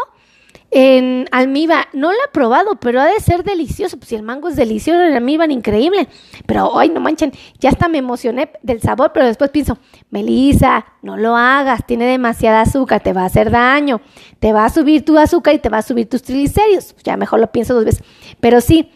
en 0.69 1.25
almíbar. 1.31 1.87
No 1.93 2.11
lo 2.11 2.17
ha 2.21 2.33
probado, 2.33 2.75
pero 2.81 2.99
ha 2.99 3.05
de 3.05 3.17
ser 3.21 3.45
delicioso. 3.45 3.95
Pues 3.95 4.09
si 4.09 4.15
el 4.15 4.23
mango 4.23 4.49
es 4.49 4.57
delicioso 4.57 5.01
en 5.01 5.15
almíbar, 5.15 5.49
increíble. 5.51 6.09
Pero, 6.45 6.77
ay, 6.77 6.89
no 6.89 6.99
manchen, 6.99 7.31
ya 7.59 7.69
hasta 7.69 7.87
me 7.87 7.99
emocioné 7.99 8.51
del 8.61 8.81
sabor, 8.81 9.11
pero 9.13 9.25
después 9.25 9.49
pienso, 9.51 9.77
Melissa, 10.09 10.85
no 11.01 11.15
lo 11.15 11.37
hagas, 11.37 11.85
tiene 11.87 12.07
demasiada 12.07 12.59
azúcar, 12.59 13.01
te 13.01 13.13
va 13.13 13.21
a 13.21 13.27
hacer 13.27 13.51
daño, 13.51 14.01
te 14.39 14.51
va 14.51 14.65
a 14.65 14.69
subir 14.69 15.05
tu 15.05 15.17
azúcar 15.17 15.55
y 15.55 15.59
te 15.59 15.69
va 15.69 15.77
a 15.77 15.81
subir 15.81 16.09
tus 16.09 16.23
triglicéridos. 16.23 16.93
Ya 17.05 17.15
mejor 17.15 17.39
lo 17.39 17.53
pienso 17.53 17.73
dos 17.73 17.85
veces. 17.85 18.03
Pero 18.41 18.59
sí, 18.59 18.91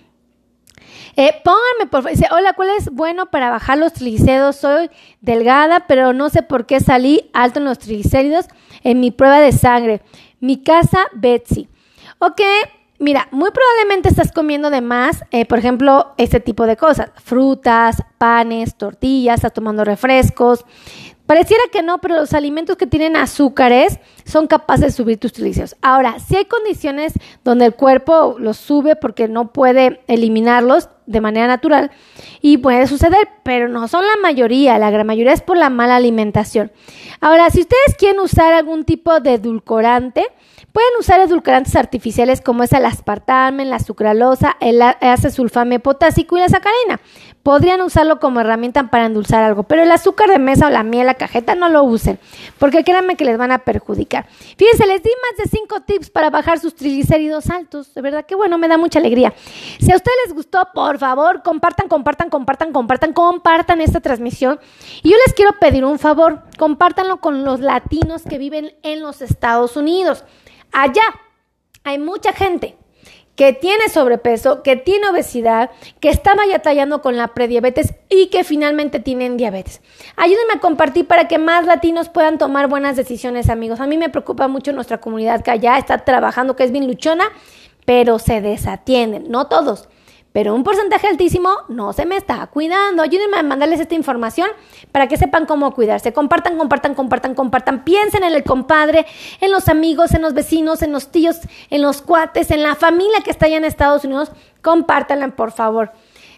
eh, 1.16 1.32
pónganme, 1.44 1.90
por 1.90 2.04
favor, 2.04 2.12
dice, 2.12 2.28
hola, 2.32 2.54
¿cuál 2.54 2.70
es 2.78 2.90
bueno 2.92 3.28
para 3.28 3.50
bajar 3.50 3.78
los 3.78 3.94
triglicéridos? 3.94 4.56
Soy 4.56 4.90
delgada, 5.20 5.86
pero 5.88 6.14
no 6.14 6.30
sé 6.30 6.44
por 6.44 6.66
qué 6.66 6.80
salí 6.80 7.30
alto 7.34 7.60
en 7.60 7.66
los 7.66 7.80
triglicéridos 7.80 8.46
en 8.84 9.00
mi 9.00 9.12
prueba 9.12 9.40
de 9.40 9.52
sangre. 9.52 10.02
Mi 10.40 10.64
casa, 10.64 11.08
Betsy. 11.14 11.70
Ok, 12.20 12.42
mira, 13.00 13.28
muy 13.32 13.52
probablemente 13.52 14.10
estás 14.10 14.32
comiendo 14.32 14.70
de 14.70 14.82
más, 14.82 15.24
eh, 15.32 15.46
por 15.46 15.60
ejemplo, 15.60 16.14
este 16.18 16.40
tipo 16.40 16.66
de 16.66 16.78
cosas, 16.78 17.12
frutas, 17.24 18.04
panes, 18.18 18.76
tortillas, 18.76 19.36
estás 19.36 19.54
tomando 19.54 19.84
refrescos. 19.84 20.66
Pareciera 21.32 21.64
que 21.72 21.82
no, 21.82 22.00
pero 22.00 22.18
los 22.18 22.34
alimentos 22.34 22.76
que 22.76 22.88
tienen 22.88 23.16
azúcares 23.16 24.02
son 24.26 24.48
capaces 24.48 24.88
de 24.88 24.92
subir 24.92 25.18
tus 25.18 25.32
triglicéridos. 25.32 25.78
Ahora, 25.82 26.20
si 26.20 26.36
hay 26.36 26.44
condiciones 26.44 27.14
donde 27.46 27.68
el 27.68 27.74
cuerpo 27.74 28.36
los 28.38 28.58
sube 28.58 28.98
porque 28.98 29.30
no 29.30 29.54
puede 29.54 30.02
eliminarlos 30.08 30.90
de 31.06 31.22
manera 31.22 31.48
natural 31.48 31.92
y 32.42 32.58
puede 32.58 32.86
suceder, 32.86 33.30
pero 33.44 33.70
no 33.70 33.88
son 33.88 34.06
la 34.06 34.18
mayoría, 34.22 34.78
la 34.78 34.92
gran 34.92 35.08
mayoría 35.08 35.32
es 35.32 35.42
por 35.42 35.56
la 35.56 35.70
mala 35.70 35.96
alimentación. 35.96 36.74
Ahora, 37.22 37.50
si 37.50 37.62
ustedes 37.62 37.96
quieren 37.98 38.20
usar 38.20 38.52
algún 38.52 38.84
tipo 38.84 39.22
de 39.22 39.36
edulcorante, 39.36 40.26
pueden 40.74 40.92
usar 41.00 41.22
edulcorantes 41.22 41.76
artificiales 41.76 42.42
como 42.42 42.64
es 42.64 42.74
el 42.74 42.86
aspartame, 42.86 43.64
la 43.64 43.80
sucralosa, 43.80 44.58
el 44.60 44.82
acesulfame 44.82 45.80
potásico 45.80 46.38
y 46.38 46.42
la 46.42 46.50
sacarina. 46.50 47.00
Podrían 47.44 47.82
usarlo 47.82 48.20
como 48.20 48.40
herramienta 48.40 48.90
para 48.90 49.06
endulzar 49.06 49.44
algo, 49.44 49.64
pero 49.64 49.84
el 49.84 49.92
azúcar 49.92 50.30
de 50.30 50.40
mesa 50.40 50.68
o 50.68 50.70
la 50.70 50.84
miel, 50.84 51.08
la 51.08 51.16
cajeta, 51.16 51.56
no 51.56 51.70
lo 51.70 51.84
usen, 51.84 52.20
porque 52.60 52.84
créanme 52.84 53.16
que 53.16 53.26
les 53.26 53.38
van 53.38 53.52
a 53.52 53.60
perjudicar. 53.60 54.28
Fíjense, 54.58 54.86
les 54.88 55.02
di 55.02 55.10
más 55.10 55.38
de 55.38 55.58
cinco 55.58 55.82
tips 55.82 56.10
para 56.10 56.30
bajar 56.30 56.60
sus 56.60 56.76
triglicéridos 56.76 57.50
altos, 57.50 57.94
de 57.94 58.02
verdad 58.02 58.26
que 58.26 58.36
bueno, 58.36 58.58
me 58.58 58.68
da 58.68 58.78
mucha 58.78 59.00
alegría. 59.00 59.34
Si 59.80 59.92
a 59.92 59.96
ustedes 59.96 60.18
les 60.26 60.34
gustó, 60.34 60.68
por 60.74 61.00
favor, 61.00 61.42
compartan, 61.44 61.88
compartan, 61.88 62.30
compartan, 62.30 62.72
compartan, 62.72 63.14
compartan 63.14 63.82
esta 63.82 64.00
transmisión. 64.00 64.60
Y 65.04 65.10
yo 65.10 65.18
les 65.26 65.34
quiero 65.34 65.54
pedir 65.60 65.86
un 65.86 66.00
favor, 66.00 66.44
compártanlo 66.58 67.18
con 67.18 67.44
los 67.44 67.60
latinos 67.60 68.24
que 68.24 68.38
viven 68.38 68.74
en 68.84 69.02
los 69.02 69.22
Estados 69.22 69.76
Unidos. 69.76 70.24
Allá 70.72 71.04
hay 71.84 71.98
mucha 71.98 72.34
gente 72.34 72.78
que 73.42 73.54
tiene 73.54 73.90
sobrepeso, 73.90 74.62
que 74.62 74.76
tiene 74.76 75.10
obesidad, 75.10 75.72
que 76.00 76.10
está 76.10 76.36
batallando 76.36 77.02
con 77.02 77.18
la 77.18 77.30
prediabetes 77.30 77.96
y 78.08 78.28
que 78.28 78.44
finalmente 78.44 79.00
tienen 79.00 79.36
diabetes. 79.36 79.82
Ayúdenme 80.16 80.54
a 80.58 80.60
compartir 80.60 81.08
para 81.08 81.28
que 81.28 81.40
más 81.40 81.66
latinos 81.66 82.08
puedan 82.08 82.38
tomar 82.38 82.68
buenas 82.68 82.96
decisiones, 82.96 83.50
amigos. 83.50 83.80
A 83.80 83.88
mí 83.88 83.98
me 83.98 84.10
preocupa 84.10 84.48
mucho 84.48 84.74
nuestra 84.74 85.00
comunidad 85.00 85.42
que 85.42 85.50
allá 85.50 85.80
está 85.80 85.98
trabajando, 86.06 86.56
que 86.56 86.66
es 86.66 86.72
bien 86.72 86.86
luchona, 86.86 87.30
pero 87.84 88.20
se 88.20 88.42
desatienden, 88.42 89.32
no 89.32 89.48
todos 89.48 89.90
pero 90.32 90.56
un 90.56 90.64
porcentaje 90.64 91.08
altísimo 91.08 91.50
no 91.68 91.92
se 91.92 92.06
me 92.06 92.16
está 92.16 92.48
cuidando. 92.48 93.04
Ayúdenme 93.04 93.38
a 93.38 93.44
mandarles 93.44 93.80
esta 93.80 93.96
información 93.96 94.48
para 94.92 95.08
que 95.08 95.18
sepan 95.18 95.46
cómo 95.46 95.74
cuidarse. 95.74 96.14
Compartan, 96.14 96.58
compartan, 96.58 96.96
compartan, 96.96 97.36
compartan. 97.36 97.84
Piensen 97.84 98.24
en 98.24 98.34
el 98.34 98.44
compadre, 98.44 99.06
en 99.42 99.52
los 99.52 99.68
amigos, 99.68 100.14
en 100.14 100.22
los 100.22 100.34
vecinos, 100.34 100.82
en 100.82 100.94
los 100.94 101.12
tíos, 101.12 101.38
en 101.70 101.82
los 101.82 102.02
cuates, 102.02 102.52
en 102.52 102.64
la 102.64 102.76
familia 102.76 103.22
que 103.24 103.32
está 103.32 103.48
allá 103.48 103.58
en 103.58 103.66
Estados 103.66 104.06
Unidos. 104.06 104.32
Compártanla, 104.62 105.28
por 105.30 105.52
favor. 105.52 105.92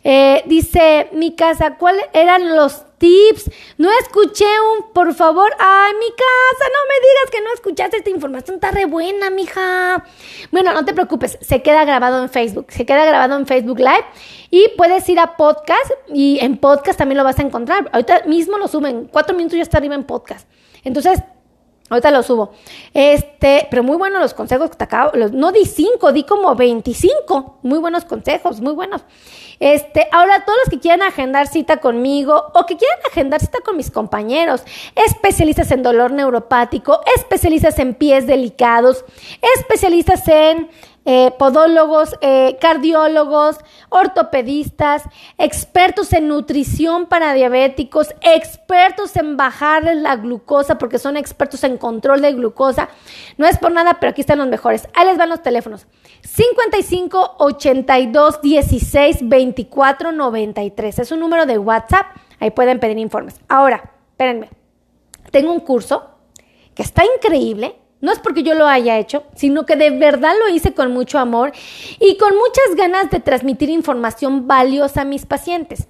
Eh, 0.03 0.43
dice 0.48 1.10
mi 1.13 1.36
casa, 1.36 1.77
¿cuáles 1.77 2.05
eran 2.13 2.55
los 2.55 2.83
tips? 2.98 3.50
No 3.77 3.89
escuché 4.01 4.45
un, 4.45 4.91
por 4.93 5.13
favor. 5.13 5.51
Ay, 5.60 5.93
mi 5.93 6.10
casa, 6.10 6.69
no 6.69 6.79
me 6.89 6.95
digas 6.95 7.31
que 7.31 7.41
no 7.41 7.53
escuchaste 7.53 7.98
esta 7.98 8.10
información, 8.10 8.55
está 8.55 8.72
re 8.72 8.86
buena, 8.86 9.29
mija. 9.29 10.03
Bueno, 10.51 10.74
no 10.74 10.83
te 10.83 10.93
preocupes, 10.93 11.38
se 11.41 11.62
queda 11.62 11.86
grabado 11.86 12.22
en 12.22 12.29
Facebook, 12.29 12.67
se 12.69 12.86
queda 12.86 13.05
grabado 13.05 13.38
en 13.38 13.48
Facebook 13.48 13.79
Live 13.79 14.05
y 14.50 14.69
puedes 14.77 15.07
ir 15.10 15.19
a 15.19 15.38
podcast 15.38 15.91
y 16.13 16.39
en 16.41 16.57
podcast 16.57 16.98
también 16.98 17.17
lo 17.17 17.24
vas 17.24 17.39
a 17.39 17.43
encontrar. 17.43 17.89
Ahorita 17.93 18.24
mismo 18.25 18.57
lo 18.57 18.67
suben, 18.67 19.07
cuatro 19.12 19.36
minutos 19.36 19.57
ya 19.57 19.63
está 19.63 19.77
arriba 19.77 19.95
en 19.95 20.03
podcast. 20.03 20.48
Entonces, 20.83 21.19
Ahorita 21.93 22.12
lo 22.12 22.23
subo. 22.23 22.51
Este, 22.93 23.67
pero 23.69 23.83
muy 23.83 23.97
buenos 23.97 24.19
los 24.19 24.33
consejos 24.33 24.71
que 24.71 24.77
te 24.77 24.83
acabo. 24.83 25.12
no 25.31 25.51
di 25.51 25.65
cinco, 25.65 26.12
di 26.12 26.23
como 26.23 26.55
25. 26.55 27.59
Muy 27.62 27.79
buenos 27.79 28.05
consejos, 28.05 28.62
muy 28.62 28.73
buenos. 28.73 29.03
Este, 29.59 30.09
ahora 30.12 30.43
todos 30.43 30.57
los 30.65 30.69
que 30.71 30.79
quieran 30.79 31.03
agendar 31.03 31.47
cita 31.47 31.77
conmigo 31.77 32.51
o 32.53 32.65
que 32.65 32.77
quieran 32.77 33.00
agendar 33.09 33.39
cita 33.39 33.59
con 33.63 33.77
mis 33.77 33.91
compañeros, 33.91 34.63
especialistas 34.95 35.71
en 35.71 35.83
dolor 35.83 36.12
neuropático, 36.12 37.00
especialistas 37.15 37.77
en 37.79 37.93
pies 37.93 38.25
delicados, 38.25 39.05
especialistas 39.57 40.27
en 40.27 40.69
eh, 41.05 41.31
podólogos, 41.38 42.15
eh, 42.22 42.57
cardiólogos, 42.62 43.57
ortopedistas, 43.89 45.03
expertos 45.38 46.13
en 46.13 46.29
nutrición 46.29 47.07
para 47.07 47.33
diabéticos, 47.33 48.15
expertos 48.22 49.15
en 49.17 49.36
bajar 49.36 49.83
la 49.83 50.15
glucosa 50.15 50.77
porque 50.77 51.00
son 51.00 51.17
expertos 51.17 51.63
en 51.63 51.77
control 51.77 52.22
de 52.22 52.33
glucosa. 52.33 52.89
No 53.38 53.45
es 53.45 53.57
por 53.57 53.72
nada, 53.72 54.00
pero 54.00 54.12
aquí 54.12 54.22
están 54.22 54.39
los 54.39 54.48
mejores. 54.48 54.88
Ahí 54.93 55.05
les 55.05 55.17
van 55.17 55.29
los 55.29 55.41
teléfonos. 55.41 55.88
55 56.22 57.36
82 57.38 58.41
16 58.41 59.17
24 59.24 60.12
93. 60.12 61.00
Es 61.00 61.12
un 61.12 61.19
número 61.19 61.45
de 61.45 61.57
WhatsApp. 61.57 62.05
Ahí 62.39 62.51
pueden 62.51 62.79
pedir 62.79 62.98
informes. 62.98 63.41
Ahora, 63.50 63.91
espérenme. 64.12 64.50
Tengo 65.31 65.51
un 65.51 65.60
curso 65.60 66.12
que 66.75 66.83
está 66.83 67.03
increíble 67.03 67.75
no 68.03 68.12
es 68.12 68.19
porque 68.19 68.43
yo 68.43 68.53
lo 68.53 68.67
haya 68.67 69.00
hecho, 69.00 69.24
sino 69.33 69.65
que 69.65 69.77
de 69.77 69.89
verdad 69.89 70.33
lo 70.38 70.53
hice 70.53 70.74
con 70.74 70.91
mucho 70.91 71.19
amor 71.19 71.53
y 72.01 72.17
con 72.17 72.36
muchas 72.36 72.75
ganas 72.75 73.10
de 73.10 73.22
transmitir 73.22 73.69
información 73.69 74.45
valiosa 74.45 75.01
a 75.01 75.05
mis 75.05 75.25
pacientes. 75.25 75.88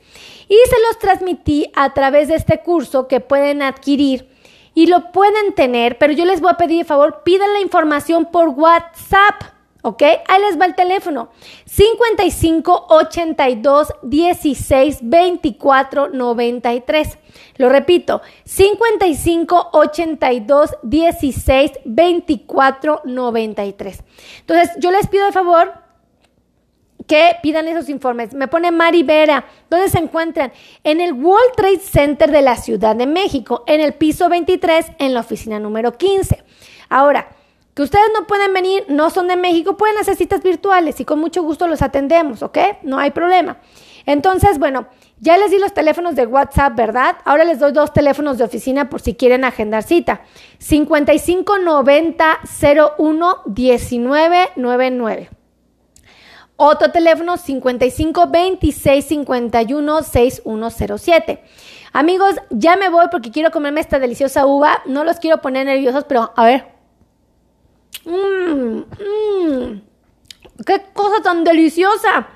Y 0.47 0.55
se 0.69 0.75
los 0.87 0.99
transmití 0.99 1.71
a 1.75 1.95
través 1.95 2.27
de 2.27 2.35
este 2.35 2.59
curso 2.59 3.07
que 3.07 3.19
pueden 3.19 3.63
adquirir 3.63 4.29
y 4.75 4.85
lo 4.85 5.11
pueden 5.11 5.55
tener, 5.55 5.97
pero 5.97 6.13
yo 6.13 6.25
les 6.25 6.39
voy 6.39 6.51
a 6.51 6.57
pedir 6.57 6.77
de 6.77 6.85
favor, 6.85 7.23
pidan 7.23 7.51
la 7.51 7.61
información 7.61 8.25
por 8.25 8.49
WhatsApp. 8.49 9.52
¿Ok? 9.85 10.01
Ahí 10.01 10.41
les 10.41 10.59
va 10.59 10.65
el 10.65 10.75
teléfono. 10.75 11.29
55 11.65 12.85
82 12.89 13.93
16 14.01 14.99
24 15.01 16.07
93. 16.07 17.17
Lo 17.57 17.67
repito, 17.67 18.21
55 18.45 19.69
82 19.73 20.75
16 20.83 21.71
24 21.83 23.01
93. 23.03 24.03
Entonces, 24.39 24.69
yo 24.79 24.89
les 24.89 25.07
pido 25.07 25.25
de 25.25 25.33
favor 25.33 25.73
que 27.05 27.35
pidan 27.43 27.67
esos 27.67 27.89
informes. 27.89 28.33
Me 28.33 28.47
pone 28.47 28.71
Mari 28.71 29.03
Vera, 29.03 29.43
¿dónde 29.69 29.89
se 29.89 29.99
encuentran? 29.99 30.53
En 30.85 31.01
el 31.01 31.11
World 31.11 31.55
Trade 31.57 31.79
Center 31.79 32.31
de 32.31 32.41
la 32.41 32.55
Ciudad 32.55 32.95
de 32.95 33.05
México, 33.05 33.65
en 33.67 33.81
el 33.81 33.95
piso 33.95 34.29
23, 34.29 34.93
en 34.99 35.13
la 35.13 35.19
oficina 35.19 35.59
número 35.59 35.97
15. 35.97 36.41
Ahora, 36.87 37.35
que 37.73 37.81
ustedes 37.81 38.05
no 38.13 38.27
pueden 38.27 38.53
venir, 38.53 38.85
no 38.87 39.09
son 39.09 39.27
de 39.27 39.35
México, 39.35 39.77
pueden 39.77 39.97
hacer 39.97 40.15
citas 40.15 40.43
virtuales 40.43 40.99
y 40.99 41.05
con 41.05 41.19
mucho 41.19 41.41
gusto 41.43 41.67
los 41.67 41.81
atendemos, 41.81 42.43
¿ok? 42.43 42.57
No 42.83 42.99
hay 42.99 43.11
problema. 43.11 43.57
Entonces, 44.05 44.59
bueno, 44.59 44.87
ya 45.19 45.37
les 45.37 45.51
di 45.51 45.57
los 45.57 45.73
teléfonos 45.73 46.15
de 46.15 46.25
WhatsApp, 46.25 46.75
¿verdad? 46.75 47.15
Ahora 47.23 47.45
les 47.45 47.59
doy 47.59 47.71
dos 47.71 47.93
teléfonos 47.93 48.37
de 48.37 48.43
oficina 48.43 48.89
por 48.89 49.01
si 49.01 49.15
quieren 49.15 49.45
agendar 49.45 49.83
cita. 49.83 50.21
5590 50.59 52.39
01 52.97 53.37
1999. 53.45 55.29
Otro 56.55 56.91
teléfono 56.91 57.37
55 57.37 58.27
26 58.27 59.05
51 59.05 60.03
6107. 60.03 61.43
Amigos, 61.93 62.35
ya 62.49 62.75
me 62.75 62.89
voy 62.89 63.05
porque 63.09 63.31
quiero 63.31 63.51
comerme 63.51 63.79
esta 63.81 63.99
deliciosa 63.99 64.45
uva. 64.45 64.81
No 64.85 65.03
los 65.03 65.17
quiero 65.17 65.41
poner 65.41 65.65
nerviosos, 65.65 66.03
pero 66.03 66.31
a 66.35 66.45
ver, 66.45 66.72
Mmm, 68.05 68.79
mmm. 68.79 69.81
¡Qué 70.65 70.81
cosa 70.93 71.21
tan 71.21 71.43
deliciosa! 71.43 72.27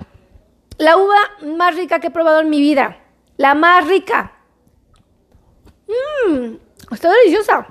La 0.77 0.97
uva 0.97 1.17
más 1.41 1.75
rica 1.75 1.99
que 1.99 2.07
he 2.07 2.11
probado 2.11 2.41
en 2.41 2.49
mi 2.49 2.59
vida. 2.59 2.97
La 3.37 3.55
más 3.55 3.87
rica. 3.87 4.33
Mmm, 5.87 6.55
está 6.91 7.11
deliciosa. 7.11 7.67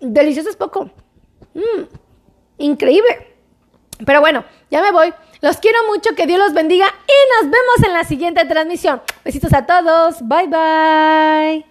Deliciosa 0.00 0.50
es 0.50 0.56
poco. 0.56 0.90
Mmm, 1.54 1.84
increíble. 2.58 3.34
Pero 4.04 4.20
bueno, 4.20 4.44
ya 4.70 4.82
me 4.82 4.92
voy. 4.92 5.12
Los 5.40 5.56
quiero 5.58 5.78
mucho, 5.86 6.14
que 6.14 6.26
Dios 6.26 6.38
los 6.38 6.52
bendiga 6.52 6.86
y 6.86 7.44
nos 7.44 7.50
vemos 7.50 7.82
en 7.86 7.92
la 7.92 8.04
siguiente 8.04 8.44
transmisión. 8.44 9.00
Besitos 9.24 9.52
a 9.54 9.64
todos. 9.64 10.16
Bye 10.20 10.48
bye. 10.48 11.64